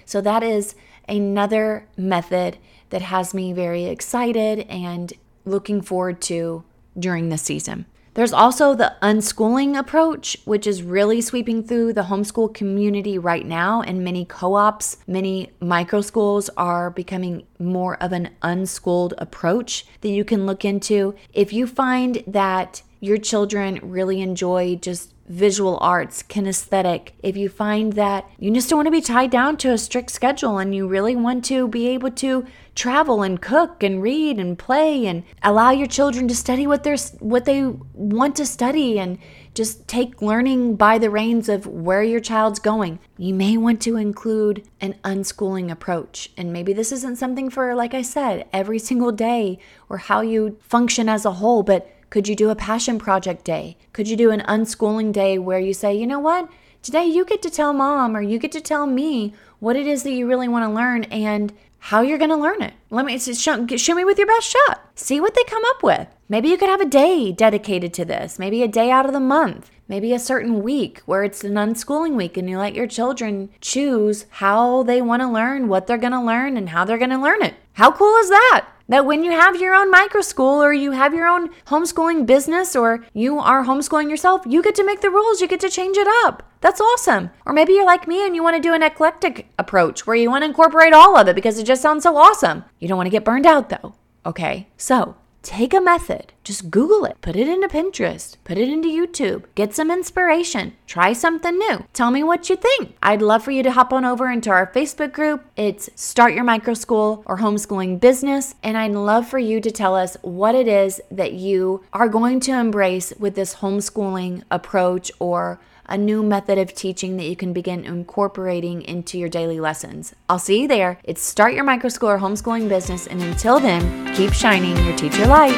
So 0.04 0.20
that 0.22 0.42
is 0.42 0.74
another 1.08 1.86
method 1.96 2.58
that 2.90 3.02
has 3.02 3.32
me 3.32 3.52
very 3.52 3.84
excited 3.84 4.66
and 4.68 5.12
looking 5.44 5.80
forward 5.80 6.20
to 6.22 6.64
during 6.98 7.28
the 7.28 7.38
season. 7.38 7.86
There's 8.14 8.32
also 8.32 8.74
the 8.74 8.96
unschooling 9.00 9.78
approach, 9.78 10.36
which 10.44 10.66
is 10.66 10.82
really 10.82 11.20
sweeping 11.20 11.62
through 11.62 11.92
the 11.92 12.02
homeschool 12.02 12.52
community 12.52 13.16
right 13.16 13.46
now. 13.46 13.80
And 13.82 14.02
many 14.02 14.24
co 14.24 14.54
ops, 14.54 14.96
many 15.06 15.52
micro 15.60 16.00
schools 16.00 16.50
are 16.56 16.90
becoming 16.90 17.46
more 17.60 17.96
of 18.02 18.10
an 18.10 18.30
unschooled 18.42 19.14
approach 19.18 19.86
that 20.00 20.08
you 20.08 20.24
can 20.24 20.46
look 20.46 20.64
into. 20.64 21.14
If 21.32 21.52
you 21.52 21.68
find 21.68 22.24
that 22.26 22.82
your 22.98 23.18
children 23.18 23.78
really 23.82 24.20
enjoy 24.20 24.74
just 24.74 25.14
visual 25.28 25.78
arts, 25.80 26.22
kinesthetic, 26.22 27.10
if 27.22 27.36
you 27.36 27.48
find 27.48 27.92
that 27.94 28.28
you 28.38 28.52
just 28.52 28.68
don't 28.70 28.78
want 28.78 28.86
to 28.86 28.92
be 28.92 29.00
tied 29.00 29.30
down 29.30 29.56
to 29.58 29.70
a 29.70 29.78
strict 29.78 30.10
schedule 30.10 30.58
and 30.58 30.74
you 30.74 30.88
really 30.88 31.14
want 31.14 31.44
to 31.46 31.68
be 31.68 31.88
able 31.88 32.10
to 32.10 32.46
travel 32.74 33.22
and 33.22 33.42
cook 33.42 33.82
and 33.82 34.02
read 34.02 34.38
and 34.38 34.58
play 34.58 35.06
and 35.06 35.24
allow 35.42 35.70
your 35.70 35.86
children 35.86 36.28
to 36.28 36.34
study 36.34 36.66
what 36.66 36.84
they're 36.84 36.96
what 37.18 37.44
they 37.44 37.64
want 37.92 38.36
to 38.36 38.46
study 38.46 38.98
and 39.00 39.18
just 39.54 39.88
take 39.88 40.22
learning 40.22 40.76
by 40.76 40.98
the 40.98 41.10
reins 41.10 41.48
of 41.48 41.66
where 41.66 42.04
your 42.04 42.20
child's 42.20 42.60
going. 42.60 43.00
You 43.16 43.34
may 43.34 43.56
want 43.56 43.82
to 43.82 43.96
include 43.96 44.62
an 44.80 44.94
unschooling 45.02 45.72
approach. 45.72 46.30
And 46.36 46.52
maybe 46.52 46.72
this 46.72 46.92
isn't 46.92 47.16
something 47.16 47.50
for 47.50 47.74
like 47.74 47.92
I 47.92 48.02
said, 48.02 48.46
every 48.52 48.78
single 48.78 49.10
day 49.10 49.58
or 49.88 49.98
how 49.98 50.20
you 50.20 50.56
function 50.60 51.08
as 51.08 51.24
a 51.24 51.32
whole, 51.32 51.64
but 51.64 51.90
could 52.10 52.28
you 52.28 52.34
do 52.34 52.50
a 52.50 52.56
passion 52.56 52.98
project 52.98 53.44
day? 53.44 53.76
Could 53.92 54.08
you 54.08 54.16
do 54.16 54.30
an 54.30 54.40
unschooling 54.48 55.12
day 55.12 55.38
where 55.38 55.58
you 55.58 55.74
say, 55.74 55.94
"You 55.94 56.06
know 56.06 56.20
what? 56.20 56.48
Today 56.82 57.04
you 57.06 57.24
get 57.24 57.42
to 57.42 57.50
tell 57.50 57.72
mom 57.72 58.16
or 58.16 58.22
you 58.22 58.38
get 58.38 58.52
to 58.52 58.60
tell 58.60 58.86
me 58.86 59.34
what 59.58 59.76
it 59.76 59.86
is 59.86 60.04
that 60.04 60.12
you 60.12 60.26
really 60.26 60.48
want 60.48 60.64
to 60.64 60.74
learn 60.74 61.04
and 61.04 61.52
how 61.80 62.00
you're 62.00 62.18
going 62.18 62.30
to 62.30 62.36
learn 62.36 62.62
it. 62.62 62.74
Let 62.90 63.04
me 63.04 63.18
show, 63.18 63.66
show 63.66 63.94
me 63.94 64.04
with 64.04 64.18
your 64.18 64.26
best 64.26 64.50
shot. 64.50 64.90
See 64.94 65.20
what 65.20 65.34
they 65.34 65.44
come 65.44 65.62
up 65.66 65.82
with. 65.82 66.08
Maybe 66.28 66.48
you 66.48 66.58
could 66.58 66.68
have 66.68 66.80
a 66.80 66.86
day 66.86 67.32
dedicated 67.32 67.94
to 67.94 68.04
this, 68.04 68.38
maybe 68.38 68.62
a 68.62 68.68
day 68.68 68.90
out 68.90 69.06
of 69.06 69.12
the 69.12 69.20
month, 69.20 69.70
maybe 69.86 70.12
a 70.12 70.18
certain 70.18 70.62
week 70.62 71.00
where 71.06 71.24
it's 71.24 71.44
an 71.44 71.54
unschooling 71.54 72.14
week 72.14 72.36
and 72.36 72.48
you 72.50 72.58
let 72.58 72.74
your 72.74 72.86
children 72.86 73.48
choose 73.60 74.26
how 74.30 74.82
they 74.82 75.00
want 75.00 75.22
to 75.22 75.28
learn, 75.28 75.68
what 75.68 75.86
they're 75.86 75.96
going 75.98 76.12
to 76.12 76.20
learn, 76.20 76.56
and 76.56 76.70
how 76.70 76.84
they're 76.84 76.98
going 76.98 77.10
to 77.10 77.18
learn 77.18 77.42
it. 77.42 77.54
How 77.74 77.92
cool 77.92 78.16
is 78.16 78.28
that? 78.28 78.66
That 78.88 79.04
when 79.04 79.22
you 79.22 79.32
have 79.32 79.60
your 79.60 79.74
own 79.74 79.90
micro 79.90 80.22
school 80.22 80.62
or 80.62 80.72
you 80.72 80.92
have 80.92 81.12
your 81.12 81.26
own 81.26 81.50
homeschooling 81.66 82.24
business 82.24 82.74
or 82.74 83.04
you 83.12 83.38
are 83.38 83.64
homeschooling 83.64 84.08
yourself, 84.08 84.42
you 84.46 84.62
get 84.62 84.74
to 84.76 84.84
make 84.84 85.02
the 85.02 85.10
rules, 85.10 85.40
you 85.40 85.48
get 85.48 85.60
to 85.60 85.68
change 85.68 85.98
it 85.98 86.08
up. 86.24 86.42
That's 86.60 86.80
awesome. 86.80 87.30
Or 87.44 87.52
maybe 87.52 87.74
you're 87.74 87.84
like 87.84 88.08
me 88.08 88.26
and 88.26 88.34
you 88.34 88.42
want 88.42 88.56
to 88.56 88.62
do 88.62 88.72
an 88.74 88.82
eclectic 88.82 89.48
approach 89.58 90.06
where 90.06 90.16
you 90.16 90.30
want 90.30 90.42
to 90.42 90.48
incorporate 90.48 90.94
all 90.94 91.16
of 91.16 91.28
it 91.28 91.34
because 91.34 91.58
it 91.58 91.64
just 91.64 91.82
sounds 91.82 92.02
so 92.02 92.16
awesome. 92.16 92.64
You 92.78 92.88
don't 92.88 92.96
want 92.96 93.06
to 93.06 93.10
get 93.10 93.24
burned 93.24 93.46
out 93.46 93.68
though. 93.68 93.94
Okay, 94.24 94.68
so 94.76 95.16
take 95.42 95.72
a 95.72 95.80
method, 95.80 96.32
just 96.44 96.70
Google 96.70 97.04
it, 97.04 97.16
put 97.20 97.36
it 97.36 97.48
into 97.48 97.68
Pinterest, 97.68 98.36
put 98.44 98.58
it 98.58 98.68
into 98.68 98.88
YouTube, 98.88 99.44
get 99.54 99.74
some 99.74 99.90
inspiration, 99.90 100.74
try 100.86 101.12
something 101.12 101.56
new. 101.56 101.84
Tell 101.92 102.10
me 102.10 102.22
what 102.22 102.48
you 102.48 102.56
think. 102.56 102.96
I'd 103.02 103.22
love 103.22 103.44
for 103.44 103.50
you 103.50 103.62
to 103.62 103.72
hop 103.72 103.92
on 103.92 104.04
over 104.04 104.30
into 104.30 104.50
our 104.50 104.66
Facebook 104.66 105.12
group. 105.12 105.44
It's 105.56 105.88
Start 105.94 106.34
Your 106.34 106.44
Micro 106.44 106.74
School 106.74 107.22
or 107.26 107.38
Homeschooling 107.38 108.00
Business. 108.00 108.54
And 108.62 108.76
I'd 108.76 108.92
love 108.92 109.28
for 109.28 109.38
you 109.38 109.60
to 109.60 109.70
tell 109.70 109.94
us 109.94 110.16
what 110.22 110.54
it 110.54 110.68
is 110.68 111.00
that 111.10 111.32
you 111.32 111.84
are 111.92 112.08
going 112.08 112.40
to 112.40 112.52
embrace 112.52 113.12
with 113.18 113.34
this 113.34 113.56
homeschooling 113.56 114.42
approach 114.50 115.10
or 115.18 115.60
a 115.88 115.96
new 115.96 116.22
method 116.22 116.58
of 116.58 116.74
teaching 116.74 117.16
that 117.16 117.24
you 117.26 117.34
can 117.34 117.52
begin 117.52 117.84
incorporating 117.84 118.82
into 118.82 119.18
your 119.18 119.28
daily 119.28 119.58
lessons. 119.58 120.14
I'll 120.28 120.38
see 120.38 120.62
you 120.62 120.68
there. 120.68 120.98
It's 121.04 121.22
Start 121.22 121.54
Your 121.54 121.64
Micro 121.64 121.88
School 121.88 122.10
or 122.10 122.18
Homeschooling 122.18 122.68
Business, 122.68 123.06
and 123.06 123.22
until 123.22 123.58
then, 123.58 124.14
keep 124.14 124.32
shining 124.32 124.76
your 124.84 124.96
teacher 124.96 125.26
light. 125.26 125.54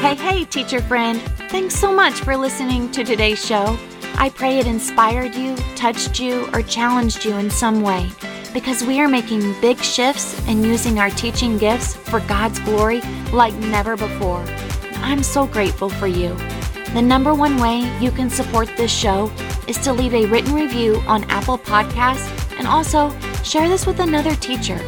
Hey, 0.00 0.14
hey, 0.14 0.44
teacher 0.44 0.80
friend. 0.80 1.20
Thanks 1.50 1.74
so 1.74 1.92
much 1.92 2.14
for 2.14 2.36
listening 2.36 2.90
to 2.92 3.02
today's 3.02 3.44
show. 3.44 3.76
I 4.14 4.30
pray 4.30 4.58
it 4.58 4.66
inspired 4.66 5.34
you, 5.34 5.56
touched 5.74 6.20
you, 6.20 6.48
or 6.52 6.62
challenged 6.62 7.24
you 7.24 7.34
in 7.36 7.50
some 7.50 7.82
way 7.82 8.08
because 8.52 8.84
we 8.84 9.00
are 9.00 9.08
making 9.08 9.58
big 9.60 9.78
shifts 9.78 10.40
and 10.46 10.64
using 10.64 10.98
our 10.98 11.10
teaching 11.10 11.56
gifts 11.58 11.94
for 11.94 12.20
God's 12.20 12.58
glory 12.60 13.00
like 13.32 13.54
never 13.54 13.96
before. 13.96 14.44
I'm 14.96 15.22
so 15.22 15.46
grateful 15.46 15.88
for 15.88 16.06
you. 16.06 16.36
The 16.94 17.00
number 17.00 17.32
one 17.32 17.56
way 17.56 17.90
you 18.00 18.10
can 18.10 18.28
support 18.28 18.68
this 18.76 18.92
show 18.92 19.32
is 19.66 19.78
to 19.78 19.94
leave 19.94 20.12
a 20.12 20.26
written 20.26 20.52
review 20.52 21.02
on 21.06 21.24
Apple 21.30 21.56
Podcasts 21.56 22.28
and 22.58 22.66
also 22.66 23.18
share 23.42 23.66
this 23.66 23.86
with 23.86 23.98
another 24.00 24.34
teacher. 24.36 24.78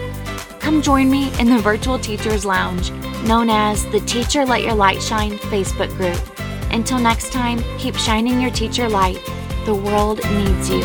Come 0.61 0.83
join 0.83 1.11
me 1.11 1.33
in 1.41 1.49
the 1.49 1.59
Virtual 1.59 1.99
Teachers 1.99 2.45
Lounge, 2.45 2.91
known 3.27 3.49
as 3.49 3.87
the 3.87 4.01
Teacher 4.01 4.45
Let 4.45 4.61
Your 4.61 4.75
Light 4.75 5.01
Shine 5.03 5.39
Facebook 5.39 5.89
group. 5.97 6.21
Until 6.71 6.99
next 6.99 7.33
time, 7.33 7.65
keep 7.79 7.97
shining 7.97 8.39
your 8.39 8.51
teacher 8.51 8.87
light. 8.87 9.19
The 9.65 9.75
world 9.75 10.21
needs 10.25 10.69
you. 10.69 10.83